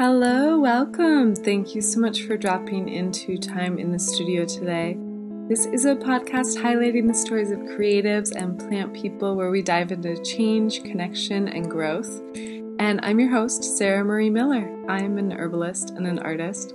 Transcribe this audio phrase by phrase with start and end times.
[0.00, 1.34] Hello, welcome.
[1.34, 4.96] Thank you so much for dropping into time in the studio today.
[5.48, 9.90] This is a podcast highlighting the stories of creatives and plant people where we dive
[9.90, 12.22] into change, connection, and growth.
[12.78, 14.72] And I'm your host, Sarah Marie Miller.
[14.88, 16.74] I'm an herbalist and an artist.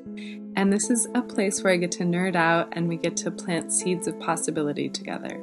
[0.57, 3.31] And this is a place where I get to nerd out and we get to
[3.31, 5.41] plant seeds of possibility together.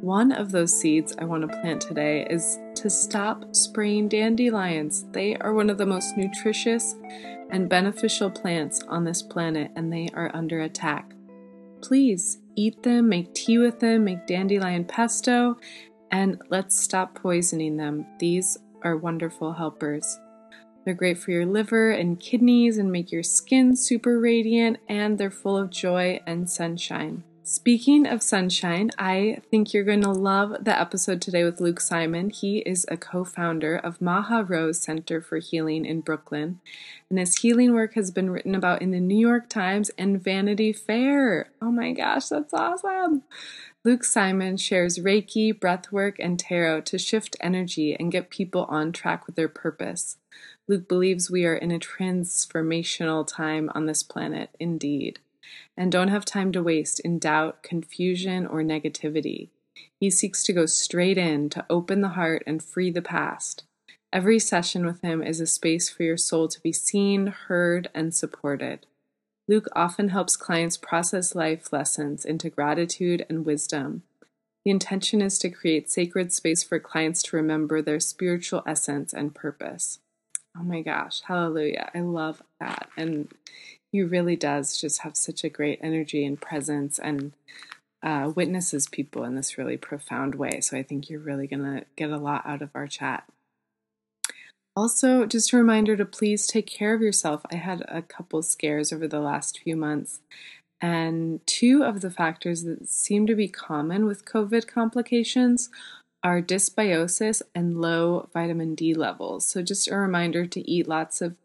[0.00, 5.06] One of those seeds I want to plant today is to stop spraying dandelions.
[5.12, 6.94] They are one of the most nutritious
[7.50, 11.14] and beneficial plants on this planet, and they are under attack.
[11.80, 15.56] Please eat them, make tea with them, make dandelion pesto,
[16.10, 18.06] and let's stop poisoning them.
[18.18, 20.18] These are wonderful helpers.
[20.84, 25.30] They're great for your liver and kidneys and make your skin super radiant, and they're
[25.30, 27.24] full of joy and sunshine.
[27.48, 32.30] Speaking of sunshine, I think you're going to love the episode today with Luke Simon.
[32.30, 36.58] He is a co founder of Maha Rose Center for Healing in Brooklyn,
[37.08, 40.72] and his healing work has been written about in the New York Times and Vanity
[40.72, 41.50] Fair.
[41.62, 43.22] Oh my gosh, that's awesome!
[43.84, 49.24] Luke Simon shares Reiki, breathwork, and tarot to shift energy and get people on track
[49.24, 50.16] with their purpose.
[50.66, 55.20] Luke believes we are in a transformational time on this planet, indeed
[55.76, 59.50] and don't have time to waste in doubt, confusion, or negativity.
[60.00, 63.64] He seeks to go straight in to open the heart and free the past.
[64.12, 68.14] Every session with him is a space for your soul to be seen, heard, and
[68.14, 68.86] supported.
[69.48, 74.02] Luke often helps clients process life lessons into gratitude and wisdom.
[74.64, 79.34] The intention is to create sacred space for clients to remember their spiritual essence and
[79.34, 80.00] purpose.
[80.58, 81.90] Oh my gosh, hallelujah.
[81.94, 82.88] I love that.
[82.96, 83.28] And
[83.96, 87.32] he really does just have such a great energy and presence and
[88.02, 90.60] uh, witnesses people in this really profound way.
[90.60, 93.24] So I think you're really going to get a lot out of our chat.
[94.76, 97.40] Also, just a reminder to please take care of yourself.
[97.50, 100.20] I had a couple scares over the last few months,
[100.78, 105.70] and two of the factors that seem to be common with COVID complications
[106.22, 109.46] are dysbiosis and low vitamin D levels.
[109.46, 111.36] So, just a reminder to eat lots of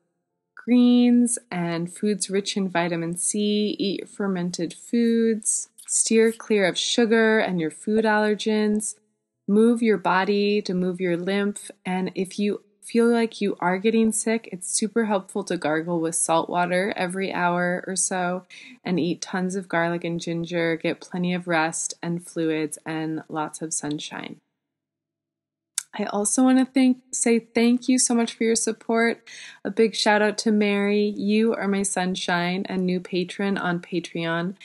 [0.65, 7.59] greens and foods rich in vitamin C, eat fermented foods, steer clear of sugar and
[7.59, 8.95] your food allergens,
[9.47, 14.11] move your body to move your lymph, and if you feel like you are getting
[14.11, 18.45] sick, it's super helpful to gargle with salt water every hour or so
[18.83, 23.61] and eat tons of garlic and ginger, get plenty of rest and fluids, and lots
[23.61, 24.37] of sunshine.
[25.97, 29.27] I also want to thank say thank you so much for your support.
[29.65, 31.13] A big shout out to Mary.
[31.17, 34.55] You are my sunshine, a new patron on Patreon.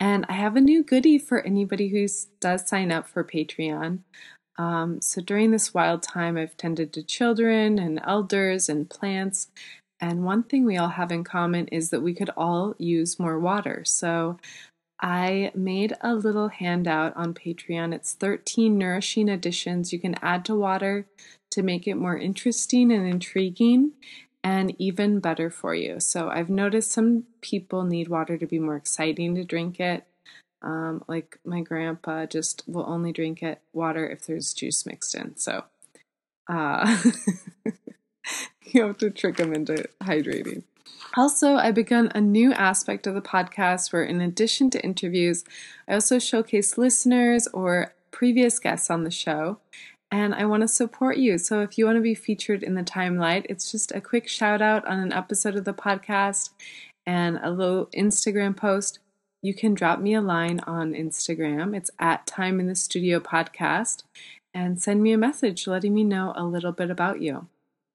[0.00, 2.08] And I have a new goodie for anybody who
[2.40, 4.00] does sign up for Patreon.
[4.58, 9.48] Um, so during this wild time, I've tended to children and elders and plants.
[10.00, 13.38] And one thing we all have in common is that we could all use more
[13.38, 13.84] water.
[13.86, 14.38] So
[15.02, 17.92] I made a little handout on Patreon.
[17.92, 21.06] It's 13 nourishing additions you can add to water
[21.50, 23.92] to make it more interesting and intriguing
[24.44, 25.98] and even better for you.
[25.98, 30.04] So I've noticed some people need water to be more exciting to drink it.
[30.62, 35.36] Um, like my grandpa just will only drink it water if there's juice mixed in.
[35.36, 35.64] So
[36.48, 37.02] uh,
[38.66, 40.62] you have to trick him into hydrating.
[41.16, 45.44] Also, I begun a new aspect of the podcast where, in addition to interviews,
[45.86, 49.58] I also showcase listeners or previous guests on the show.
[50.10, 51.38] And I want to support you.
[51.38, 54.62] So, if you want to be featured in the Timelight, it's just a quick shout
[54.62, 56.50] out on an episode of the podcast
[57.06, 58.98] and a little Instagram post.
[59.42, 61.76] You can drop me a line on Instagram.
[61.76, 64.04] It's at Time in the Studio Podcast
[64.54, 67.48] and send me a message letting me know a little bit about you.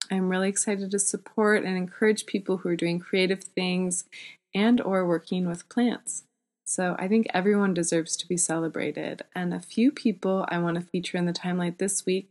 [0.10, 4.06] I'm really excited to support and encourage people who are doing creative things
[4.54, 6.24] and or working with plants.
[6.66, 9.24] So I think everyone deserves to be celebrated.
[9.36, 12.30] And a few people I want to feature in the Timelight this week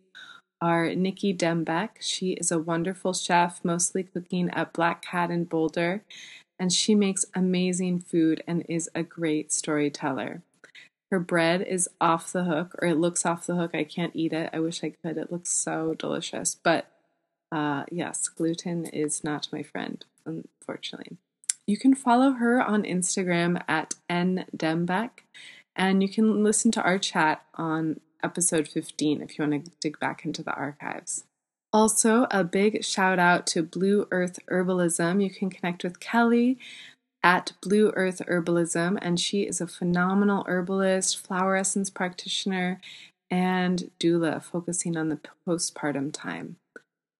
[0.60, 1.90] are Nikki Dembeck.
[2.00, 6.02] She is a wonderful chef, mostly cooking at Black Cat in Boulder,
[6.58, 10.42] and she makes amazing food and is a great storyteller.
[11.10, 13.74] Her bread is off the hook, or it looks off the hook.
[13.74, 14.50] I can't eat it.
[14.52, 15.16] I wish I could.
[15.16, 16.56] It looks so delicious.
[16.62, 16.90] But
[17.56, 21.16] uh, yes, gluten is not my friend, unfortunately.
[21.66, 25.10] You can follow her on Instagram at ndembeck,
[25.74, 29.98] and you can listen to our chat on episode 15 if you want to dig
[29.98, 31.24] back into the archives.
[31.72, 35.22] Also, a big shout out to Blue Earth Herbalism.
[35.22, 36.58] You can connect with Kelly
[37.22, 42.82] at Blue Earth Herbalism, and she is a phenomenal herbalist, flower essence practitioner,
[43.30, 46.56] and doula focusing on the postpartum time.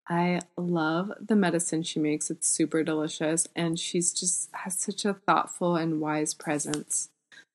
[0.08, 2.31] I love the medicine she makes.
[2.31, 7.08] It's super delicious, and she's just has such a thoughtful and wise presence.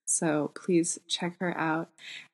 [0.04, 1.88] So please check her out.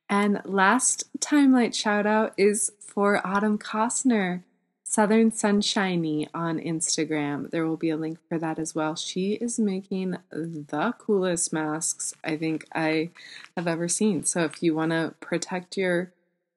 [0.08, 4.42] And last Timelight shout out is for Autumn Costner,
[4.82, 7.50] Southern Sunshiny on Instagram.
[7.50, 8.96] There will be a link for that as well.
[8.96, 13.10] She is making the coolest masks I think I
[13.54, 14.24] have ever seen.
[14.24, 15.76] So if you want to protect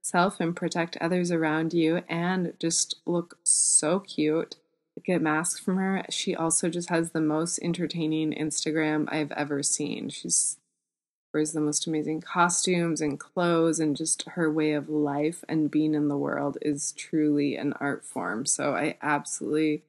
[0.01, 4.55] yourself and protect others around you and just look so cute,
[5.05, 6.03] get masks from her.
[6.09, 10.09] She also just has the most entertaining Instagram I've ever seen.
[10.09, 10.57] She's
[11.33, 15.95] wears the most amazing costumes and clothes and just her way of life and being
[15.95, 18.45] in the world is truly an art form.
[18.45, 19.83] So I absolutely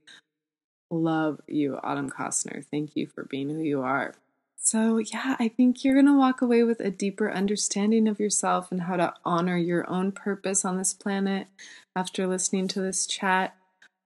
[0.89, 2.65] love you, Autumn Costner.
[2.65, 4.15] Thank you for being who you are.
[4.65, 8.71] So, yeah, I think you're going to walk away with a deeper understanding of yourself
[8.71, 11.49] and how to honor your own purpose on this planet
[11.97, 13.57] after listening to this chat.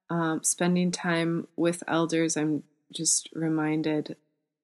[0.09, 4.17] Um, spending time with elders, I'm just reminded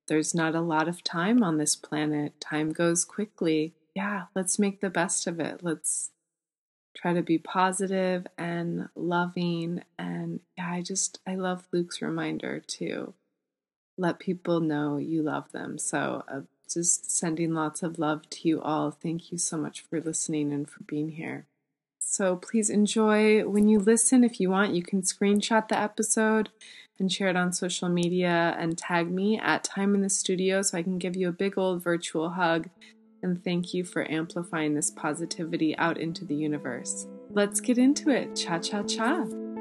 [0.09, 2.41] there's not a lot of time on this planet.
[2.41, 3.75] Time goes quickly.
[3.95, 5.61] Yeah, let's make the best of it.
[5.63, 6.11] Let's
[6.97, 9.83] try to be positive and loving.
[9.99, 13.13] And yeah, I just, I love Luke's reminder to
[14.03, 15.79] let people know you love them.
[15.79, 16.41] So, uh,
[16.73, 18.91] just sending lots of love to you all.
[18.91, 21.47] Thank you so much for listening and for being here.
[21.99, 24.25] So, please enjoy when you listen.
[24.25, 26.51] If you want, you can screenshot the episode
[26.99, 30.77] and share it on social media and tag me at Time in the Studio so
[30.79, 32.69] I can give you a big old virtual hug
[33.23, 37.07] and thank you for amplifying this positivity out into the universe.
[37.31, 38.35] Let's get into it.
[38.37, 39.52] Cha cha cha.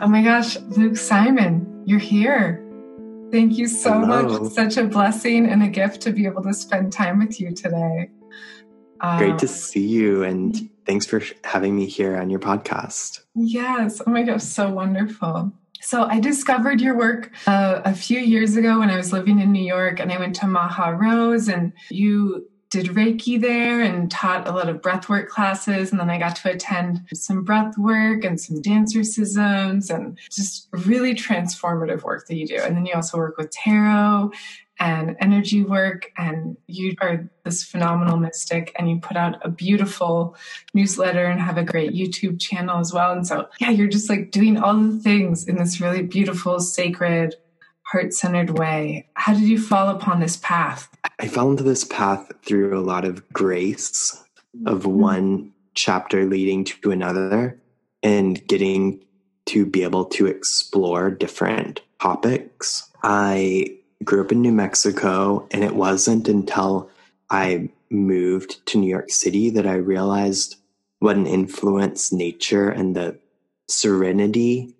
[0.00, 2.64] Oh my gosh, Luke Simon, you're here.
[3.32, 4.38] Thank you so Hello.
[4.38, 4.52] much.
[4.52, 8.08] such a blessing and a gift to be able to spend time with you today.
[9.00, 13.20] Great to um, see you and thanks for having me here on your podcast.
[13.34, 14.00] Yes.
[14.06, 15.52] Oh my gosh, so wonderful.
[15.80, 19.50] So I discovered your work uh, a few years ago when I was living in
[19.50, 24.46] New York and I went to Maha Rose and you did Reiki there and taught
[24.46, 25.90] a lot of breathwork classes.
[25.90, 31.14] And then I got to attend some breath work and some dancercisms and just really
[31.14, 32.56] transformative work that you do.
[32.56, 34.32] And then you also work with tarot
[34.80, 40.36] and energy work and you are this phenomenal mystic and you put out a beautiful
[40.72, 43.12] newsletter and have a great YouTube channel as well.
[43.12, 47.34] And so, yeah, you're just like doing all the things in this really beautiful, sacred,
[47.90, 49.08] heart centered way.
[49.14, 50.88] How did you fall upon this path?
[51.18, 54.22] I fell into this path through a lot of grace
[54.66, 55.00] of mm-hmm.
[55.00, 57.58] one chapter leading to another
[58.02, 59.02] and getting
[59.46, 62.90] to be able to explore different topics.
[63.02, 66.90] I grew up in New Mexico, and it wasn't until
[67.30, 70.56] I moved to New York City that I realized
[70.98, 73.18] what an influence nature and the
[73.68, 74.74] serenity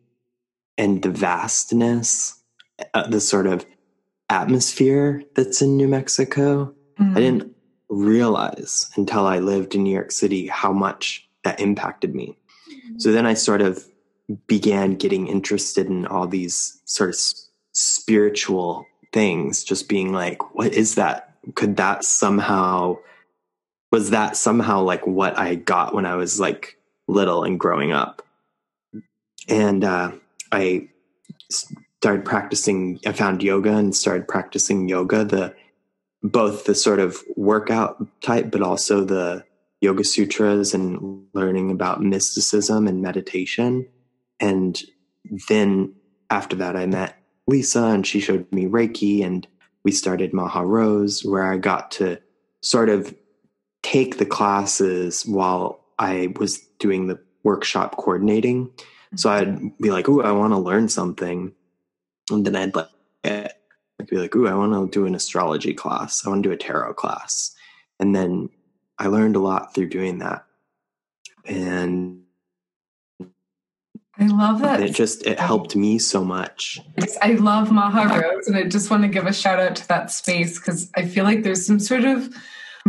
[0.76, 2.37] and the vastness,
[3.08, 3.64] the sort of
[4.30, 6.74] atmosphere that's in New Mexico.
[6.98, 7.16] Mm-hmm.
[7.16, 7.56] I didn't
[7.88, 12.36] realize until I lived in New York City how much that impacted me.
[12.70, 12.98] Mm-hmm.
[12.98, 13.84] So then I sort of
[14.46, 17.16] began getting interested in all these sort of
[17.72, 21.34] spiritual things, just being like, what is that?
[21.54, 22.98] Could that somehow,
[23.90, 28.22] was that somehow like what I got when I was like little and growing up?
[29.48, 30.12] And uh,
[30.52, 30.88] I
[32.00, 35.54] started practicing, I found yoga and started practicing yoga, the
[36.22, 39.44] both the sort of workout type, but also the
[39.80, 43.86] yoga sutras and learning about mysticism and meditation.
[44.40, 44.80] And
[45.48, 45.94] then
[46.30, 49.46] after that, I met Lisa and she showed me Reiki and
[49.84, 52.20] we started Maha Rose where I got to
[52.62, 53.14] sort of
[53.82, 58.70] take the classes while I was doing the workshop coordinating.
[59.14, 59.66] So mm-hmm.
[59.66, 61.52] I'd be like, "Ooh, I want to learn something,"
[62.36, 62.88] and then I'd like,
[63.24, 66.24] I'd be like, "Ooh, I want to do an astrology class.
[66.24, 67.54] I want to do a tarot class,"
[67.98, 68.50] and then
[68.98, 70.44] I learned a lot through doing that.
[71.44, 72.22] And
[74.18, 74.80] I love that.
[74.80, 76.80] And it just it helped me so much.
[77.22, 80.10] I love Maha Rose, and I just want to give a shout out to that
[80.10, 82.34] space because I feel like there's some sort of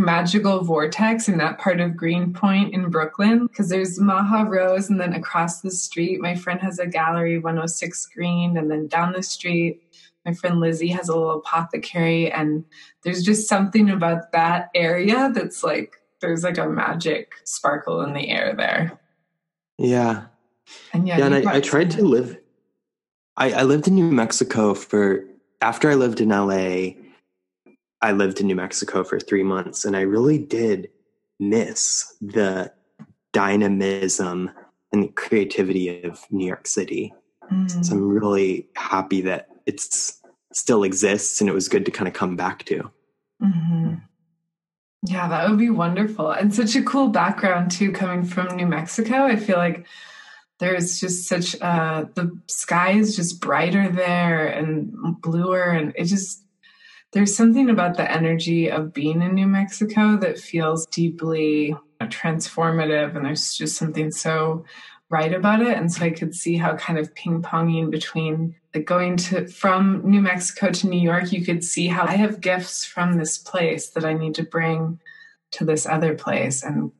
[0.00, 5.12] magical vortex in that part of Greenpoint in Brooklyn because there's Maha Rose, and then
[5.12, 9.82] across the street, my friend has a gallery 106 Green, and then down the street,
[10.24, 12.64] my friend Lizzie has a little apothecary, and
[13.04, 18.28] there's just something about that area that's like there's like a magic sparkle in the
[18.28, 18.98] air there.
[19.78, 20.24] Yeah,
[20.92, 22.38] and yeah, yeah and I, I, tried to live.
[23.36, 25.24] I, I lived in New Mexico for
[25.60, 26.94] after I lived in LA.
[28.02, 30.90] I lived in New Mexico for three months, and I really did
[31.38, 32.72] miss the
[33.32, 34.50] dynamism
[34.92, 37.12] and the creativity of New York City.
[37.50, 37.84] Mm.
[37.84, 40.20] So I'm really happy that it's
[40.52, 42.90] still exists and it was good to kind of come back to.
[43.42, 43.94] Mm-hmm.
[45.06, 46.30] Yeah, that would be wonderful.
[46.30, 49.24] And such a cool background too, coming from New Mexico.
[49.24, 49.86] I feel like
[50.58, 54.92] there's just such uh the sky is just brighter there and
[55.22, 56.44] bluer and it just
[57.12, 63.24] there's something about the energy of being in New Mexico that feels deeply transformative and
[63.24, 64.64] there's just something so
[65.10, 69.16] right about it and so I could see how kind of ping-ponging between like going
[69.16, 73.14] to from New Mexico to New York you could see how I have gifts from
[73.14, 74.98] this place that I need to bring
[75.52, 76.92] to this other place and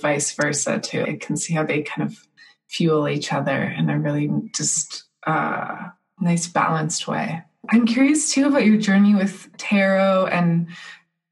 [0.00, 1.02] vice versa too.
[1.02, 2.26] I can see how they kind of
[2.68, 5.88] fuel each other in a really just uh,
[6.20, 7.42] nice balanced way.
[7.70, 10.68] I'm curious too about your journey with tarot and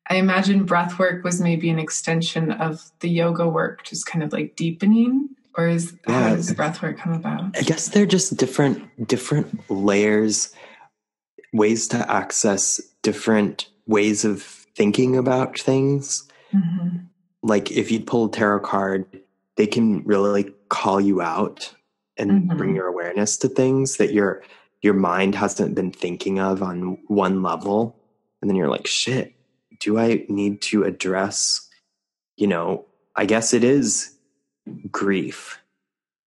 [0.08, 4.32] I imagine breath work was maybe an extension of the yoga work, just kind of
[4.32, 5.30] like deepening.
[5.56, 7.56] Or is yeah, how does breath work come about?
[7.56, 10.52] I guess they're just different different layers,
[11.52, 16.28] ways to access different ways of thinking about things.
[16.52, 16.98] Mm-hmm.
[17.42, 19.06] Like if you pull a tarot card,
[19.56, 21.72] they can really call you out
[22.16, 22.56] and mm-hmm.
[22.56, 24.42] bring your awareness to things that your
[24.84, 27.96] your mind hasn't been thinking of on one level.
[28.40, 29.34] And then you're like shit
[29.84, 31.68] do i need to address
[32.36, 32.84] you know
[33.16, 34.16] i guess it is
[34.90, 35.58] grief.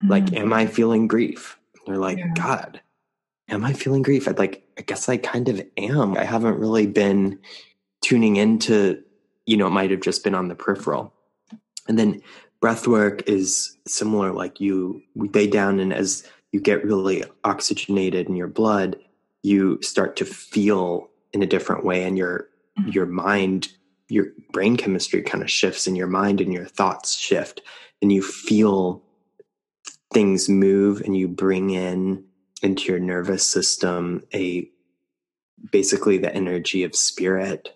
[0.03, 0.11] Mm-hmm.
[0.11, 1.57] like am i feeling grief?
[1.85, 2.31] They're like yeah.
[2.35, 2.81] god
[3.49, 4.27] am i feeling grief?
[4.27, 6.15] I'd like i guess i kind of am.
[6.15, 7.39] I haven't really been
[8.01, 9.01] tuning into
[9.45, 11.13] you know it might have just been on the peripheral.
[11.87, 12.21] And then
[12.59, 18.35] breath work is similar like you lay down and as you get really oxygenated in
[18.35, 18.97] your blood
[19.43, 22.47] you start to feel in a different way and your
[22.79, 22.89] mm-hmm.
[22.89, 23.69] your mind
[24.09, 27.61] your brain chemistry kind of shifts in your mind and your thoughts shift
[28.01, 29.03] and you feel
[30.13, 32.23] things move and you bring in
[32.61, 34.69] into your nervous system a
[35.71, 37.75] basically the energy of spirit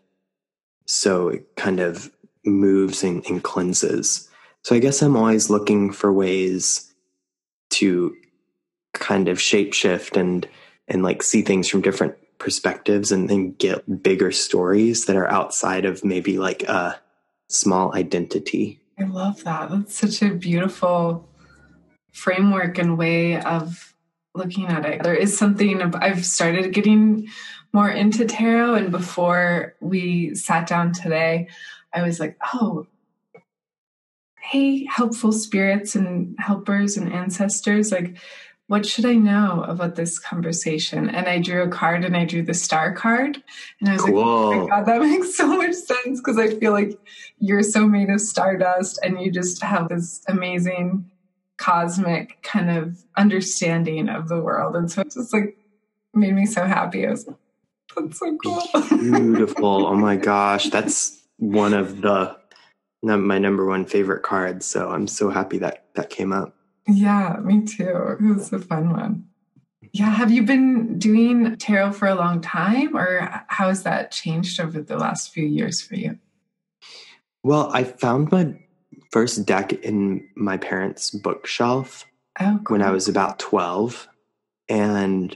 [0.86, 2.12] so it kind of
[2.46, 4.30] moves and, and cleanses
[4.64, 6.94] so I guess I'm always looking for ways
[7.72, 8.16] to
[8.94, 10.48] kind of shapeshift and
[10.88, 15.86] and like see things from different perspectives and then get bigger stories that are outside
[15.86, 17.00] of maybe like a
[17.48, 18.82] small identity.
[19.00, 19.70] I love that.
[19.70, 21.30] That's such a beautiful
[22.12, 23.94] framework and way of
[24.34, 25.04] looking at it.
[25.04, 27.28] There is something I've started getting
[27.74, 31.48] more into tarot and before we sat down today,
[31.94, 32.88] I was like, "Oh,
[34.42, 38.18] hey, helpful spirits and helpers and ancestors, like,
[38.72, 41.10] what should I know about this conversation?
[41.10, 43.44] And I drew a card and I drew the star card.
[43.82, 44.14] And I was cool.
[44.16, 46.98] like, oh my God, that makes so much sense because I feel like
[47.38, 51.12] you're so made of stardust and you just have this amazing
[51.58, 54.78] cosmic kind of understanding of the world.
[54.78, 55.58] And so it just like
[56.14, 57.06] made me so happy.
[57.06, 57.36] I was like,
[57.98, 58.88] that's so cool.
[58.88, 59.86] Beautiful.
[59.86, 60.70] oh my gosh.
[60.70, 62.38] That's one of the
[63.04, 64.66] my number one favorite cards.
[64.66, 66.56] So I'm so happy that that came up.
[66.88, 68.18] Yeah, me too.
[68.20, 69.26] It was a fun one.
[69.94, 70.10] Yeah.
[70.10, 74.82] Have you been doing tarot for a long time or how has that changed over
[74.82, 76.18] the last few years for you?
[77.44, 78.56] Well, I found my
[79.12, 82.06] first deck in my parents' bookshelf
[82.40, 82.76] oh, cool.
[82.76, 84.08] when I was about 12.
[84.70, 85.36] And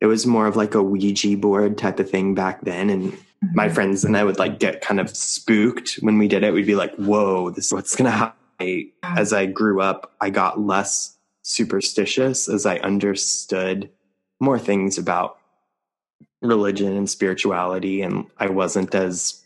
[0.00, 2.90] it was more of like a Ouija board type of thing back then.
[2.90, 3.18] And
[3.54, 3.74] my mm-hmm.
[3.74, 6.52] friends and I would like get kind of spooked when we did it.
[6.52, 8.38] We'd be like, whoa, this is what's going to happen.
[9.02, 13.90] As I grew up, I got less superstitious as I understood
[14.40, 15.38] more things about
[16.42, 18.02] religion and spirituality.
[18.02, 19.42] And I wasn't as,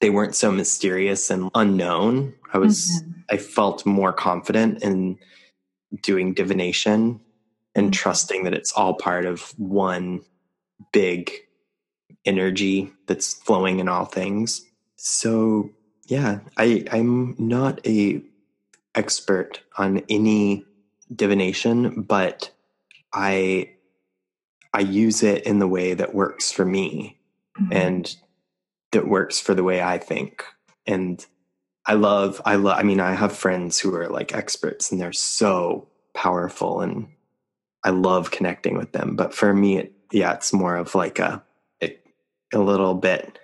[0.00, 2.34] they weren't so mysterious and unknown.
[2.52, 3.20] I was, mm-hmm.
[3.30, 5.18] I felt more confident in
[6.02, 7.20] doing divination
[7.74, 7.92] and mm-hmm.
[7.92, 10.22] trusting that it's all part of one
[10.92, 11.32] big
[12.24, 14.64] energy that's flowing in all things.
[14.96, 15.70] So
[16.10, 18.20] yeah, I, I'm not a
[18.94, 20.64] expert on any
[21.14, 22.50] divination, but
[23.12, 23.70] I
[24.72, 27.18] I use it in the way that works for me
[27.58, 27.72] mm-hmm.
[27.72, 28.16] and
[28.92, 30.44] that works for the way I think.
[30.86, 31.24] And
[31.86, 35.12] I love I love I mean I have friends who are like experts and they're
[35.12, 37.08] so powerful and
[37.84, 39.14] I love connecting with them.
[39.16, 41.44] But for me it, yeah, it's more of like a
[42.52, 43.39] a little bit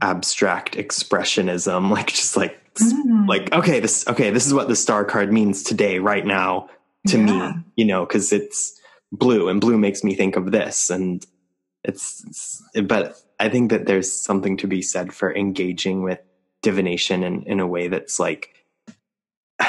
[0.00, 3.28] abstract expressionism like just like mm.
[3.28, 6.68] like okay this okay this is what the star card means today right now
[7.06, 7.24] to yeah.
[7.24, 8.80] me you know because it's
[9.12, 11.26] blue and blue makes me think of this and
[11.84, 16.20] it's, it's, but i think that there's something to be said for engaging with
[16.62, 18.54] divination in, in a way that's like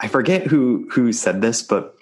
[0.00, 1.95] I forget who who said this, but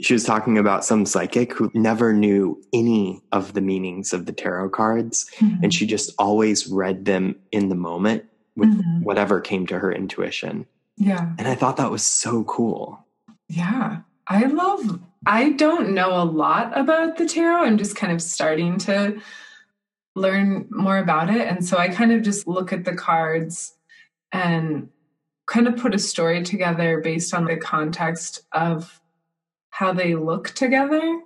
[0.00, 4.32] she was talking about some psychic who never knew any of the meanings of the
[4.32, 5.62] tarot cards mm-hmm.
[5.62, 8.24] and she just always read them in the moment
[8.56, 9.02] with mm-hmm.
[9.02, 10.66] whatever came to her intuition.
[10.96, 11.32] Yeah.
[11.38, 13.06] And I thought that was so cool.
[13.48, 14.00] Yeah.
[14.26, 17.64] I love I don't know a lot about the tarot.
[17.64, 19.20] I'm just kind of starting to
[20.16, 21.46] learn more about it.
[21.46, 23.74] And so I kind of just look at the cards
[24.32, 24.88] and
[25.46, 28.99] kind of put a story together based on the context of
[29.80, 31.22] how they look together.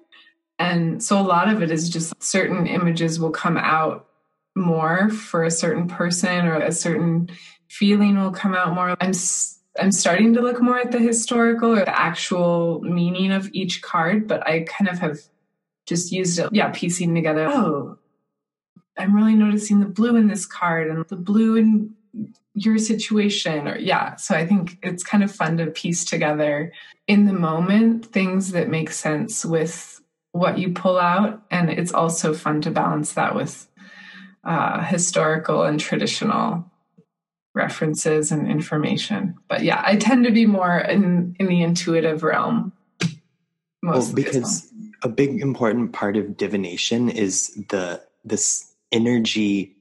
[0.60, 4.06] And so a lot of it is just certain images will come out
[4.54, 7.30] more for a certain person or a certain
[7.68, 8.96] feeling will come out more.
[9.00, 9.12] I'm
[9.80, 14.28] I'm starting to look more at the historical or the actual meaning of each card,
[14.28, 15.18] but I kind of have
[15.84, 17.48] just used it, yeah, piecing together.
[17.48, 17.98] Oh,
[18.96, 21.94] I'm really noticing the blue in this card and the blue in
[22.54, 24.14] your situation or yeah.
[24.16, 26.72] So i think it's kind of fun to piece together
[27.06, 30.00] in the moment things that make sense with
[30.32, 31.42] what you pull out.
[31.50, 33.68] And it's also fun to balance that with
[34.42, 36.70] uh, historical and traditional
[37.54, 39.36] references and information.
[39.48, 42.72] But yeah i tend to be more in in the intuitive realm
[43.82, 49.76] most well, because a big important part of divination is the this energy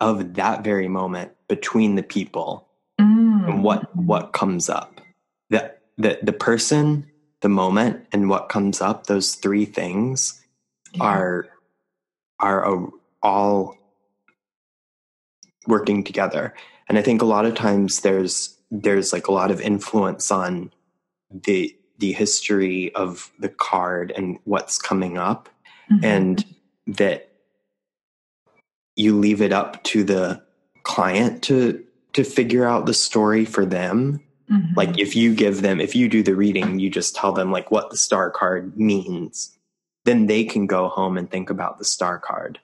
[0.00, 2.68] of that very moment between the people
[3.00, 3.48] mm.
[3.48, 5.00] and what what comes up
[5.50, 7.06] the, the the person
[7.40, 10.42] the moment and what comes up those three things
[10.92, 11.04] yeah.
[11.04, 11.48] are
[12.40, 12.86] are a,
[13.22, 13.76] all
[15.66, 16.54] working together
[16.88, 20.72] and i think a lot of times there's there's like a lot of influence on
[21.30, 25.48] the the history of the card and what's coming up
[25.90, 26.04] mm-hmm.
[26.04, 26.44] and
[26.86, 27.30] that
[28.96, 30.42] you leave it up to the
[30.84, 34.74] client to to figure out the story for them mm-hmm.
[34.76, 37.70] like if you give them if you do the reading you just tell them like
[37.70, 39.58] what the star card means
[40.04, 42.60] then they can go home and think about the star card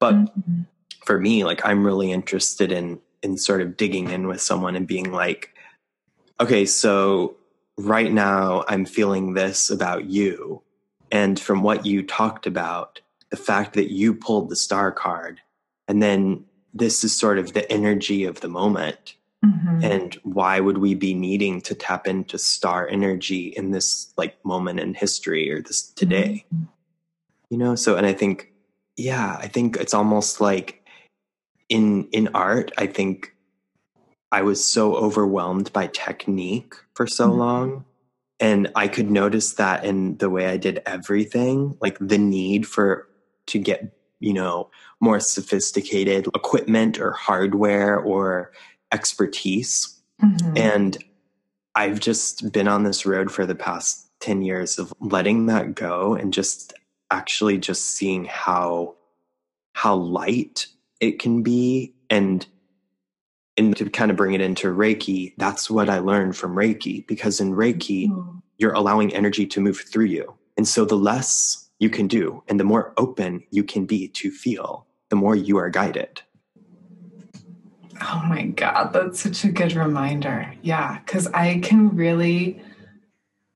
[0.00, 0.62] but mm-hmm.
[1.04, 4.86] for me like i'm really interested in in sort of digging in with someone and
[4.86, 5.50] being like
[6.40, 7.36] okay so
[7.76, 10.62] right now i'm feeling this about you
[11.10, 15.40] and from what you talked about the fact that you pulled the star card
[15.88, 19.14] and then this is sort of the energy of the moment.
[19.44, 19.84] Mm-hmm.
[19.84, 24.80] And why would we be needing to tap into star energy in this like moment
[24.80, 26.44] in history or this today?
[26.52, 26.64] Mm-hmm.
[27.50, 28.52] You know, so and I think,
[28.96, 30.84] yeah, I think it's almost like
[31.68, 33.34] in in art, I think
[34.32, 37.38] I was so overwhelmed by technique for so mm-hmm.
[37.38, 37.84] long.
[38.40, 43.08] And I could notice that in the way I did everything, like the need for
[43.46, 48.52] to get you know, more sophisticated equipment or hardware or
[48.92, 50.00] expertise.
[50.22, 50.56] Mm-hmm.
[50.56, 50.98] And
[51.74, 56.14] I've just been on this road for the past 10 years of letting that go
[56.14, 56.72] and just
[57.10, 58.94] actually just seeing how
[59.74, 60.66] how light
[61.00, 62.46] it can be and
[63.56, 67.40] and to kind of bring it into reiki that's what i learned from reiki because
[67.40, 68.38] in reiki mm-hmm.
[68.56, 72.42] you're allowing energy to move through you and so the less you can do.
[72.48, 76.22] And the more open you can be to feel, the more you are guided.
[78.00, 80.52] Oh my God, that's such a good reminder.
[80.62, 82.60] Yeah, because I can really,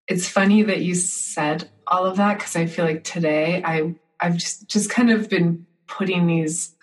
[0.06, 4.36] it's funny that you said all of that because I feel like today I, I've
[4.36, 6.76] just, just kind of been putting these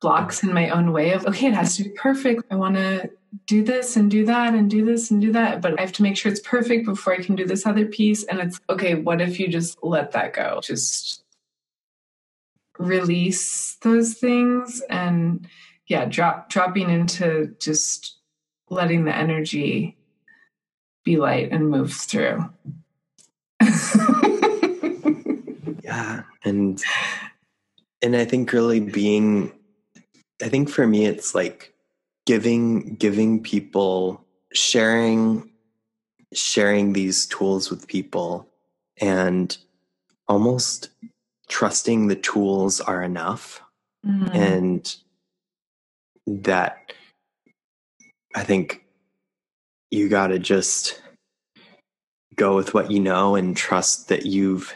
[0.00, 2.44] blocks in my own way of, okay, it has to be perfect.
[2.50, 3.10] I want to
[3.46, 6.02] do this and do that and do this and do that, but I have to
[6.02, 8.24] make sure it's perfect before I can do this other piece.
[8.24, 10.60] And it's okay, what if you just let that go?
[10.62, 11.22] Just
[12.78, 15.46] release those things and
[15.86, 18.18] yeah, drop dropping into just
[18.68, 19.96] letting the energy
[21.04, 22.44] be light and move through.
[25.84, 26.22] yeah.
[26.44, 26.82] And
[28.02, 29.52] and I think really being
[30.42, 31.72] I think for me it's like
[32.26, 35.50] giving giving people sharing
[36.34, 38.48] sharing these tools with people
[39.00, 39.56] and
[40.28, 40.90] almost
[41.48, 43.62] trusting the tools are enough
[44.04, 44.26] mm-hmm.
[44.34, 44.96] and
[46.26, 46.92] that
[48.34, 48.84] i think
[49.90, 51.00] you got to just
[52.34, 54.74] go with what you know and trust that you've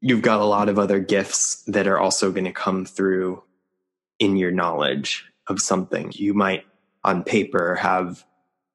[0.00, 3.42] you've got a lot of other gifts that are also going to come through
[4.20, 6.12] in your knowledge of something.
[6.14, 6.64] You might,
[7.04, 8.24] on paper, have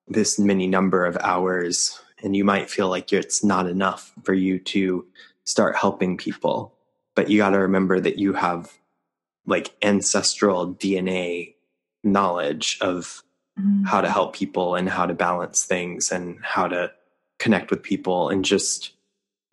[0.08, 4.60] this many number of hours, and you might feel like it's not enough for you
[4.60, 5.06] to
[5.46, 6.76] start helping people.
[7.16, 8.72] But you got to remember that you have
[9.48, 11.56] like ancestral DNA
[12.04, 13.24] knowledge of
[13.58, 13.86] mm-hmm.
[13.86, 16.92] how to help people and how to balance things and how to
[17.40, 18.92] connect with people and just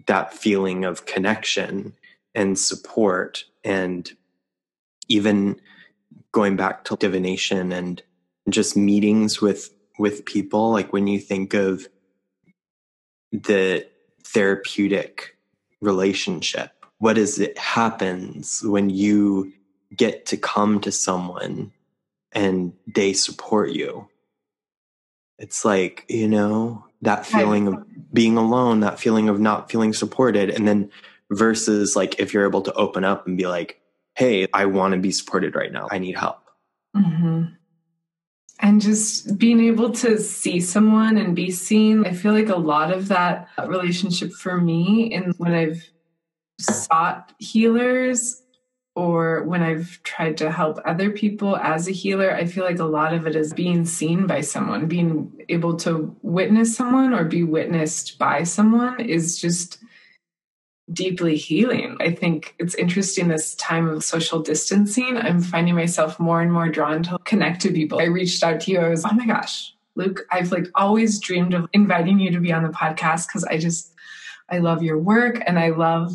[0.06, 1.94] that feeling of connection
[2.34, 4.12] and support and
[5.08, 5.60] even
[6.32, 8.02] going back to divination and
[8.48, 11.86] just meetings with with people like when you think of
[13.30, 13.86] the
[14.24, 15.36] therapeutic
[15.80, 19.52] relationship what is it happens when you
[19.96, 21.72] get to come to someone
[22.30, 24.08] and they support you?
[25.36, 30.48] It's like you know that feeling of being alone that feeling of not feeling supported
[30.48, 30.92] and then
[31.32, 33.80] versus like if you're able to open up and be like
[34.14, 35.88] hey i want to be supported right now.
[35.90, 36.38] I need help.
[36.96, 37.44] Mm-hmm.
[38.60, 42.92] and just being able to see someone and be seen i feel like a lot
[42.92, 45.88] of that relationship for me and when i've
[46.60, 48.42] sought healers
[48.94, 52.84] or when I've tried to help other people as a healer, I feel like a
[52.84, 57.42] lot of it is being seen by someone, being able to witness someone or be
[57.42, 59.78] witnessed by someone is just
[60.92, 61.96] deeply healing.
[62.00, 65.16] I think it's interesting this time of social distancing.
[65.16, 68.00] I'm finding myself more and more drawn to connect to people.
[68.00, 68.80] I reached out to you.
[68.80, 72.52] I was, oh my gosh, Luke, I've like always dreamed of inviting you to be
[72.52, 73.92] on the podcast because I just,
[74.48, 76.12] I love your work and I love,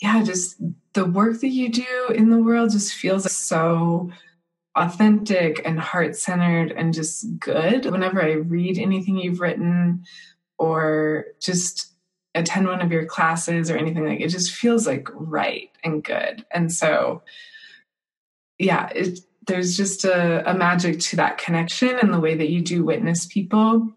[0.00, 0.60] yeah, just
[0.92, 4.10] the work that you do in the world just feels so
[4.74, 7.86] authentic and heart centered and just good.
[7.86, 10.04] Whenever I read anything you've written
[10.58, 11.92] or just
[12.36, 16.44] attend one of your classes or anything like it just feels like right and good.
[16.52, 17.22] And so
[18.58, 22.60] yeah, it, there's just a, a magic to that connection and the way that you
[22.60, 23.90] do witness people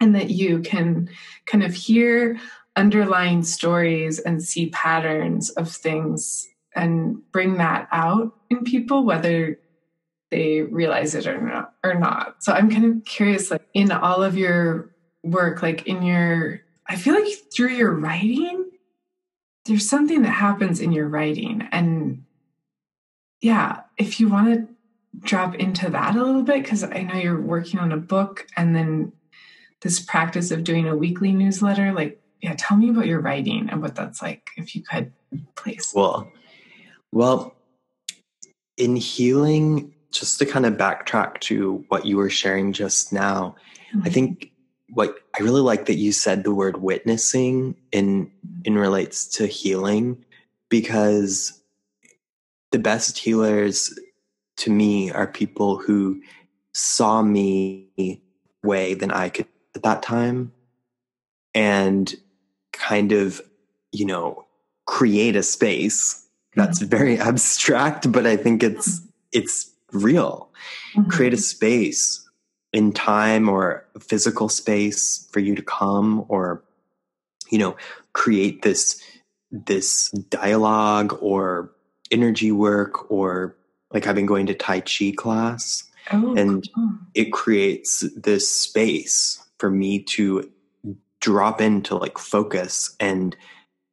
[0.00, 1.08] and that you can
[1.46, 2.38] kind of hear
[2.76, 9.58] underlying stories and see patterns of things and bring that out in people whether
[10.30, 14.22] they realize it or not or not so i'm kind of curious like in all
[14.22, 14.90] of your
[15.22, 18.70] work like in your i feel like through your writing
[19.64, 22.24] there's something that happens in your writing and
[23.40, 24.68] yeah if you want to
[25.20, 28.74] drop into that a little bit because i know you're working on a book and
[28.74, 29.12] then
[29.82, 33.80] this practice of doing a weekly newsletter like yeah, tell me about your writing and
[33.80, 35.12] what that's like, if you could,
[35.54, 35.92] please.
[35.94, 36.30] Well,
[37.12, 37.54] well,
[38.76, 43.54] in healing, just to kind of backtrack to what you were sharing just now,
[43.94, 44.02] mm-hmm.
[44.04, 44.51] I think
[44.94, 48.30] what I really like that you said the word witnessing in
[48.64, 50.24] in relates to healing
[50.68, 51.60] because
[52.72, 53.98] the best healers
[54.58, 56.20] to me are people who
[56.74, 58.22] saw me
[58.62, 60.52] way than I could at that time
[61.54, 62.14] and
[62.72, 63.40] kind of,
[63.92, 64.44] you know,
[64.86, 66.88] create a space that's mm-hmm.
[66.88, 69.00] very abstract, but I think it's
[69.32, 70.50] it's real.
[70.94, 71.10] Mm-hmm.
[71.10, 72.21] Create a space
[72.72, 76.62] in time or physical space for you to come or
[77.52, 77.76] you know,
[78.14, 79.00] create this
[79.50, 81.70] this dialogue or
[82.10, 83.54] energy work or
[83.92, 85.84] like I've been going to Tai Chi class.
[86.10, 86.90] Oh, and cool.
[87.14, 90.50] it creates this space for me to
[91.20, 93.36] drop into like focus and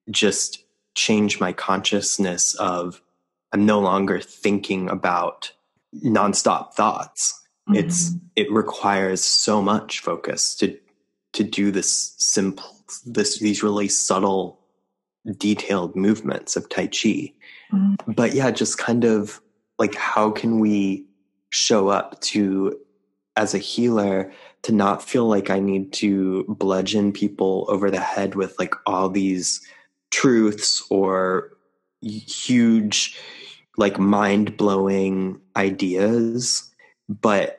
[0.10, 0.64] just
[0.96, 3.02] change my consciousness of
[3.52, 5.52] I'm no longer thinking about
[6.04, 7.42] nonstop thoughts.
[7.70, 7.76] Mm-hmm.
[7.76, 10.78] It's it requires so much focus to
[11.34, 12.66] to do this simple
[13.06, 14.60] this these really subtle
[15.38, 17.34] detailed movements of tai chi.
[17.72, 18.12] Mm-hmm.
[18.12, 19.42] But yeah, just kind of
[19.78, 21.06] like how can we
[21.52, 22.78] show up to
[23.36, 24.32] as a healer
[24.64, 29.10] to not feel like I need to bludgeon people over the head with like all
[29.10, 29.62] these
[30.12, 31.52] truths or
[32.02, 33.18] huge,
[33.78, 36.70] like mind blowing ideas.
[37.08, 37.59] But,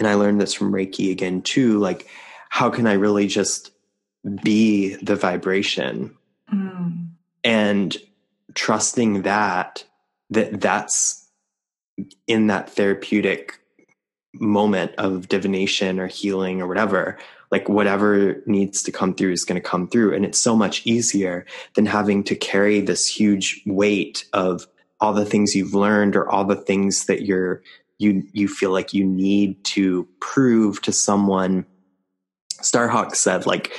[0.00, 2.08] and I learned this from Reiki again too, like,
[2.48, 3.70] how can I really just
[4.42, 6.16] be the vibration
[6.52, 7.08] mm.
[7.44, 7.96] and
[8.54, 9.84] trusting that,
[10.30, 11.28] that that's
[12.26, 13.60] in that therapeutic
[14.34, 17.18] moment of divination or healing or whatever
[17.50, 20.86] like whatever needs to come through is going to come through and it's so much
[20.86, 24.68] easier than having to carry this huge weight of
[25.00, 27.60] all the things you've learned or all the things that you're
[28.00, 31.64] you you feel like you need to prove to someone
[32.60, 33.72] Starhawk said like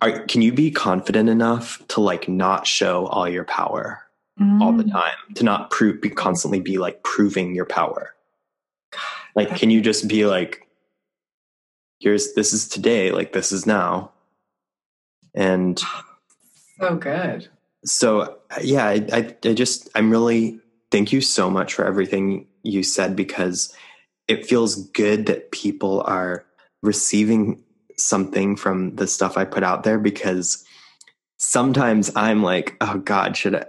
[0.00, 4.02] are, can you be confident enough to like not show all your power
[4.40, 4.60] mm.
[4.60, 4.92] all the mm.
[4.92, 8.14] time to not prove be constantly be like proving your power
[9.38, 10.66] like, can you just be like,
[12.00, 14.10] here's, this is today, like, this is now.
[15.32, 15.80] And
[16.80, 17.48] so good.
[17.84, 20.58] So, yeah, I, I, I just, I'm really,
[20.90, 23.74] thank you so much for everything you said because
[24.26, 26.44] it feels good that people are
[26.82, 27.62] receiving
[27.96, 30.64] something from the stuff I put out there because
[31.38, 33.64] sometimes I'm like, oh God, should I?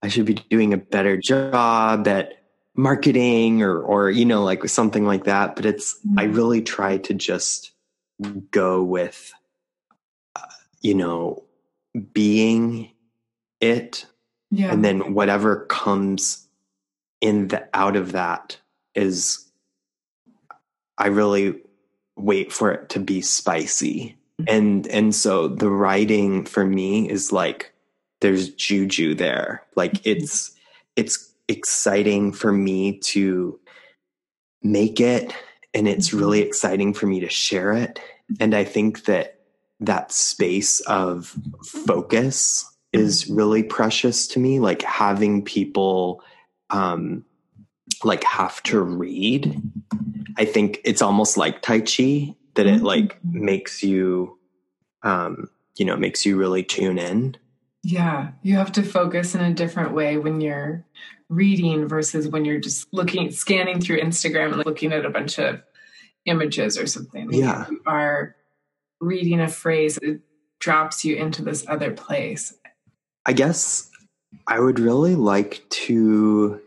[0.00, 2.38] I should be doing a better job at
[2.76, 6.20] marketing or or you know like something like that but it's mm-hmm.
[6.20, 7.72] i really try to just
[8.52, 9.32] go with
[10.36, 10.42] uh,
[10.80, 11.42] you know
[12.12, 12.88] being
[13.60, 14.06] it
[14.50, 14.72] yeah.
[14.72, 16.46] and then whatever comes
[17.20, 18.58] in the out of that
[18.94, 19.50] is
[20.96, 21.60] i really
[22.16, 24.54] wait for it to be spicy mm-hmm.
[24.54, 27.72] and and so the writing for me is like
[28.20, 30.10] there's juju there like mm-hmm.
[30.10, 30.52] it's
[30.96, 33.58] it's exciting for me to
[34.62, 35.32] make it
[35.74, 36.18] and it's mm-hmm.
[36.18, 38.00] really exciting for me to share it
[38.40, 39.40] and i think that
[39.80, 46.22] that space of focus is really precious to me like having people
[46.70, 47.24] um
[48.04, 49.60] like have to read
[50.36, 53.44] i think it's almost like tai chi that it like mm-hmm.
[53.44, 54.38] makes you
[55.02, 57.36] um you know makes you really tune in
[57.82, 60.84] yeah you have to focus in a different way when you're
[61.28, 65.60] reading versus when you're just looking scanning through Instagram and looking at a bunch of
[66.24, 67.32] images or something.
[67.32, 67.66] Yeah.
[67.70, 68.36] You are
[69.00, 70.20] reading a phrase, it
[70.58, 72.54] drops you into this other place.
[73.28, 73.90] I guess
[74.46, 76.60] I would really like to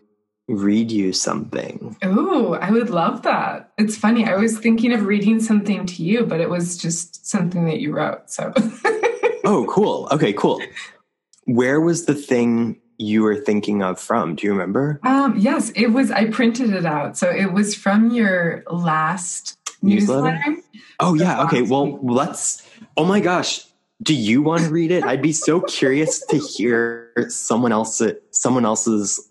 [0.47, 1.97] read you something.
[2.03, 3.71] Oh, I would love that.
[3.79, 4.25] It's funny.
[4.25, 7.93] I was thinking of reading something to you, but it was just something that you
[7.93, 8.29] wrote.
[8.29, 8.53] So
[9.43, 10.07] Oh, cool.
[10.11, 10.61] Okay, cool.
[11.45, 14.35] Where was the thing you were thinking of from.
[14.35, 14.99] Do you remember?
[15.01, 16.11] Um, yes, it was.
[16.11, 17.17] I printed it out.
[17.17, 20.37] So it was from your last newsletter.
[20.37, 20.61] newsletter.
[20.99, 21.43] Oh, yeah.
[21.45, 21.63] Okay.
[21.63, 22.61] Well, let's.
[22.95, 23.65] Oh my gosh.
[24.01, 25.03] Do you want to read it?
[25.03, 29.29] I'd be so curious to hear someone else, someone else's,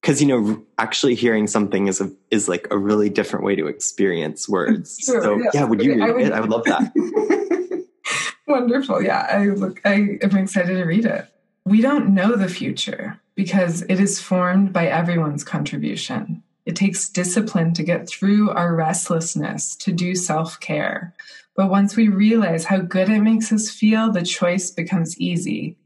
[0.00, 3.66] because you know, actually hearing something is a is like a really different way to
[3.66, 4.98] experience words.
[4.98, 5.50] Sure, so yeah.
[5.52, 6.32] yeah, would you read I would, it?
[6.32, 7.86] I would love that.
[8.46, 9.02] Wonderful.
[9.02, 9.80] Yeah, I look.
[9.84, 11.28] I am excited to read it.
[11.64, 16.42] We don't know the future because it is formed by everyone's contribution.
[16.66, 21.14] It takes discipline to get through our restlessness, to do self care.
[21.54, 25.76] But once we realize how good it makes us feel, the choice becomes easy.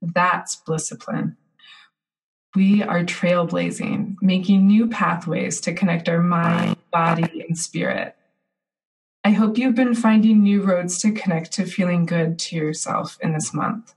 [0.00, 1.36] That's discipline.
[2.54, 8.14] We are trailblazing, making new pathways to connect our mind, body, and spirit.
[9.24, 13.32] I hope you've been finding new roads to connect to feeling good to yourself in
[13.32, 13.92] this month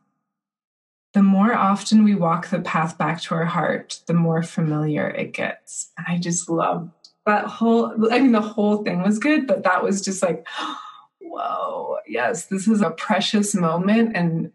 [1.14, 5.34] the more often we walk the path back to our heart, the more familiar it
[5.34, 5.92] gets.
[5.98, 6.90] And I just love
[7.26, 10.46] that whole, I mean, the whole thing was good, but that was just like,
[11.22, 14.52] whoa, yes, this is a precious moment and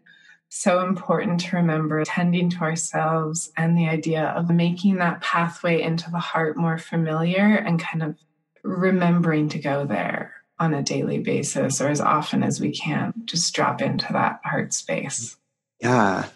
[0.49, 6.09] so important to remember tending to ourselves and the idea of making that pathway into
[6.09, 8.15] the heart more familiar and kind of
[8.63, 13.13] remembering to go there on a daily basis or as often as we can.
[13.25, 15.37] Just drop into that heart space.
[15.81, 16.27] Yeah.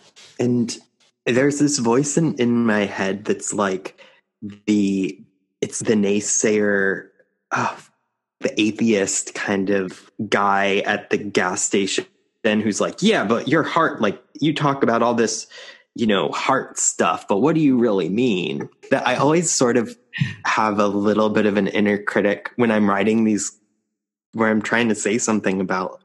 [0.41, 0.77] And
[1.25, 4.01] there's this voice in, in my head that's like
[4.65, 5.19] the
[5.61, 7.07] it's the naysayer
[7.51, 7.75] uh,
[8.39, 12.05] the atheist kind of guy at the gas station
[12.43, 15.45] then who's like yeah but your heart like you talk about all this
[15.93, 19.95] you know heart stuff but what do you really mean that i always sort of
[20.45, 23.59] have a little bit of an inner critic when i'm writing these
[24.33, 26.03] where i'm trying to say something about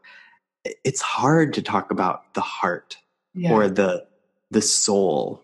[0.84, 2.98] it's hard to talk about the heart
[3.34, 3.52] yeah.
[3.52, 4.05] or the
[4.50, 5.42] the soul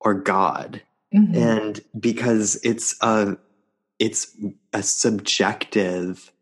[0.00, 0.82] or God.
[1.14, 1.36] Mm-hmm.
[1.36, 3.36] And because it's a
[3.98, 4.36] it's
[4.72, 6.32] a subjective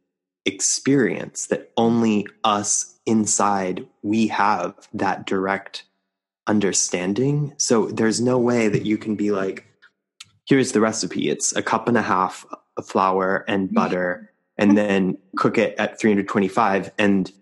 [0.45, 5.85] experience that only us inside we have that direct
[6.47, 7.55] understanding.
[7.57, 9.67] So there's no way that you can be like,
[10.47, 11.29] here's the recipe.
[11.29, 12.45] It's a cup and a half
[12.77, 13.75] of flour and mm-hmm.
[13.75, 16.93] butter, and then cook it at 325.
[16.99, 17.33] And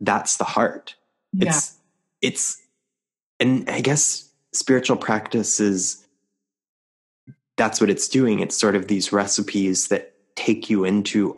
[0.00, 0.96] that's the heart.
[1.32, 1.48] Yeah.
[1.48, 1.76] It's,
[2.20, 2.59] it's
[3.40, 6.06] and I guess spiritual practice is
[7.56, 8.40] that's what it's doing.
[8.40, 11.34] It's sort of these recipes that take you into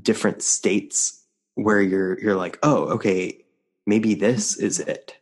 [0.00, 1.24] different states
[1.54, 3.44] where you're you're like, oh, okay,
[3.86, 5.16] maybe this is it.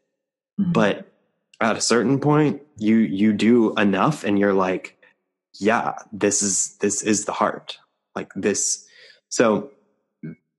[0.61, 0.73] Mm-hmm.
[0.73, 1.11] But
[1.61, 4.97] at a certain point, you you do enough and you're like,
[5.55, 7.79] yeah, this is this is the heart.
[8.15, 8.87] Like this.
[9.29, 9.71] So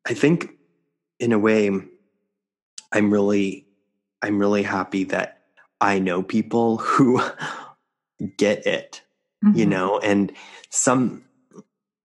[0.05, 0.51] I think
[1.19, 1.69] in a way,
[2.91, 3.65] I'm really
[4.21, 5.38] I'm really happy that
[5.81, 7.21] I know people who
[8.37, 9.01] get it,
[9.43, 9.57] mm-hmm.
[9.57, 10.31] you know, and
[10.69, 11.23] some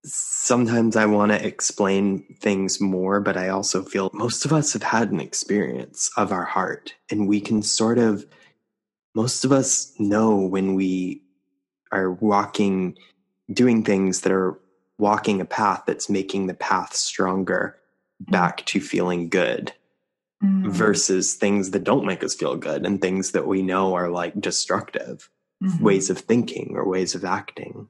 [0.04, 4.82] sometimes I want to explain things more, but I also feel most of us have
[4.82, 8.26] had an experience of our heart and we can sort of
[9.14, 11.22] most of us know when we
[11.90, 12.98] are walking
[13.52, 14.58] doing things that are
[14.98, 17.78] walking a path that's making the path stronger
[18.20, 19.72] back to feeling good
[20.42, 20.70] mm.
[20.70, 24.40] versus things that don't make us feel good and things that we know are like
[24.40, 25.30] destructive
[25.62, 25.82] mm-hmm.
[25.82, 27.88] ways of thinking or ways of acting.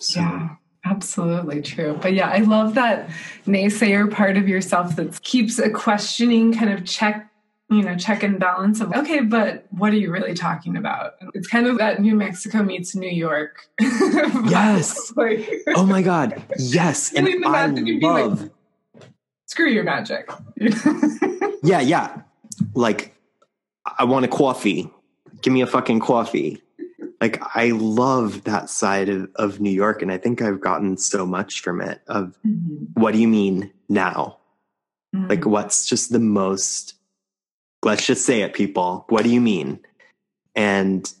[0.00, 0.20] So.
[0.20, 0.48] Yeah.
[0.84, 1.96] Absolutely true.
[2.02, 3.08] But yeah, I love that
[3.46, 7.32] naysayer part of yourself that keeps a questioning kind of check
[7.72, 11.14] you know, check and balance of, okay, but what are you really talking about?
[11.34, 13.66] It's kind of that New Mexico meets New York.
[13.80, 15.12] yes.
[15.16, 16.42] like, oh my God.
[16.58, 17.12] Yes.
[17.22, 18.42] And I love.
[18.42, 18.50] Like,
[19.52, 20.30] Screw your magic.
[21.62, 22.22] yeah, yeah.
[22.72, 23.14] Like,
[23.98, 24.90] I want a coffee.
[25.42, 26.62] Give me a fucking coffee.
[27.20, 30.00] Like, I love that side of, of New York.
[30.00, 32.98] And I think I've gotten so much from it of mm-hmm.
[32.98, 34.38] what do you mean now?
[35.14, 35.28] Mm-hmm.
[35.28, 36.94] Like, what's just the most
[37.84, 39.04] Let's just say it, people.
[39.10, 39.80] What do you mean?
[40.54, 41.12] And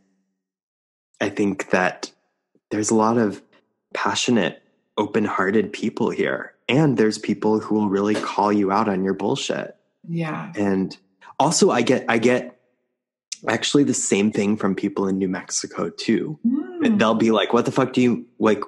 [1.20, 2.10] I think that
[2.70, 3.42] there's a lot of
[3.92, 4.62] passionate,
[4.96, 6.51] open hearted people here.
[6.72, 9.76] And there's people who will really call you out on your bullshit.
[10.08, 10.52] Yeah.
[10.56, 10.96] And
[11.38, 12.58] also I get I get
[13.46, 16.38] actually the same thing from people in New Mexico too.
[16.46, 16.98] Mm.
[16.98, 18.62] They'll be like, What the fuck do you like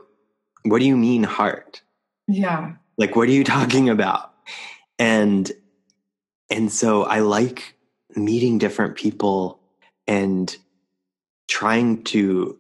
[0.64, 1.82] what do you mean heart?
[2.28, 2.72] Yeah.
[2.98, 4.34] Like what are you talking about?
[4.98, 5.50] And
[6.50, 7.74] and so I like
[8.14, 9.60] meeting different people
[10.06, 10.54] and
[11.48, 12.58] trying to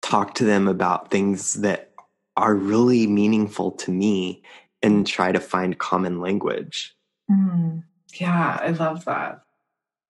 [0.00, 1.90] talk to them about things that
[2.36, 4.42] are really meaningful to me
[4.82, 6.94] and try to find common language.
[7.30, 7.84] Mm,
[8.20, 9.42] yeah, I love that.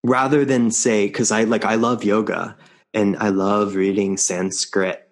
[0.02, 2.56] Rather than say, because I like, I love yoga
[2.92, 5.08] and I love reading Sanskrit,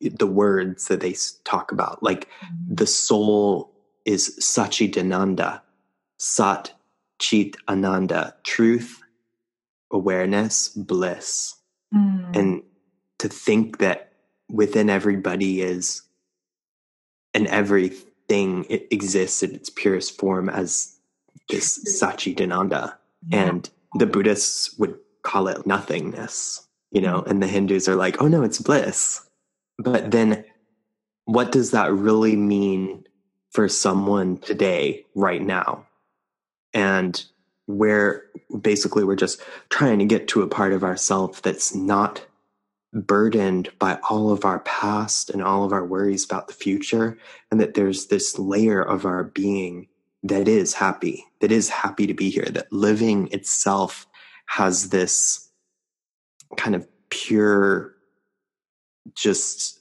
[0.00, 2.02] the words that they talk about.
[2.02, 2.76] Like mm.
[2.76, 3.72] the soul
[4.04, 5.60] is Sachidananda,
[6.18, 6.72] Sat
[7.18, 9.00] Chit Ananda, truth,
[9.90, 11.54] awareness, bliss.
[11.94, 12.36] Mm.
[12.36, 12.62] And
[13.18, 14.12] to think that
[14.48, 16.02] within everybody is
[17.34, 20.96] and everything it exists in its purest form as
[21.48, 22.94] this Sachidananda.
[23.28, 23.48] Yeah.
[23.48, 28.28] And the Buddhists would call it nothingness, you know, and the Hindus are like, oh
[28.28, 29.20] no, it's bliss.
[29.78, 30.44] But then
[31.24, 33.04] what does that really mean
[33.50, 35.86] for someone today, right now?
[36.74, 37.24] and
[37.66, 38.24] where
[38.60, 42.26] basically we're just trying to get to a part of ourself that's not
[42.94, 47.18] burdened by all of our past and all of our worries about the future
[47.50, 49.88] and that there's this layer of our being
[50.22, 54.06] that is happy that is happy to be here that living itself
[54.46, 55.50] has this
[56.56, 57.94] kind of pure
[59.14, 59.80] just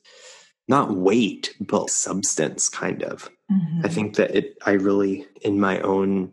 [0.68, 3.86] not weight but substance kind of mm-hmm.
[3.86, 6.32] i think that it i really in my own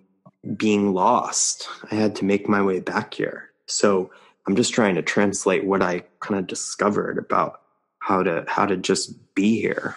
[0.56, 1.68] being lost.
[1.90, 3.50] I had to make my way back here.
[3.66, 4.10] So
[4.50, 7.60] I'm just trying to translate what I kind of discovered about
[8.00, 9.94] how to how to just be here.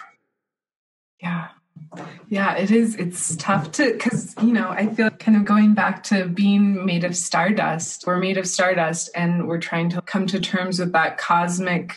[1.20, 1.48] Yeah.
[2.28, 2.94] Yeah, it is.
[2.94, 7.02] It's tough to, because, you know, I feel kind of going back to being made
[7.02, 8.06] of stardust.
[8.06, 11.96] We're made of stardust and we're trying to come to terms with that cosmic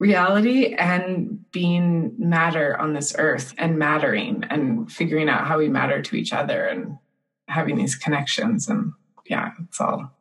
[0.00, 6.02] reality and being matter on this earth and mattering and figuring out how we matter
[6.02, 6.98] to each other and
[7.46, 8.92] having these connections and
[9.26, 10.17] yeah it's all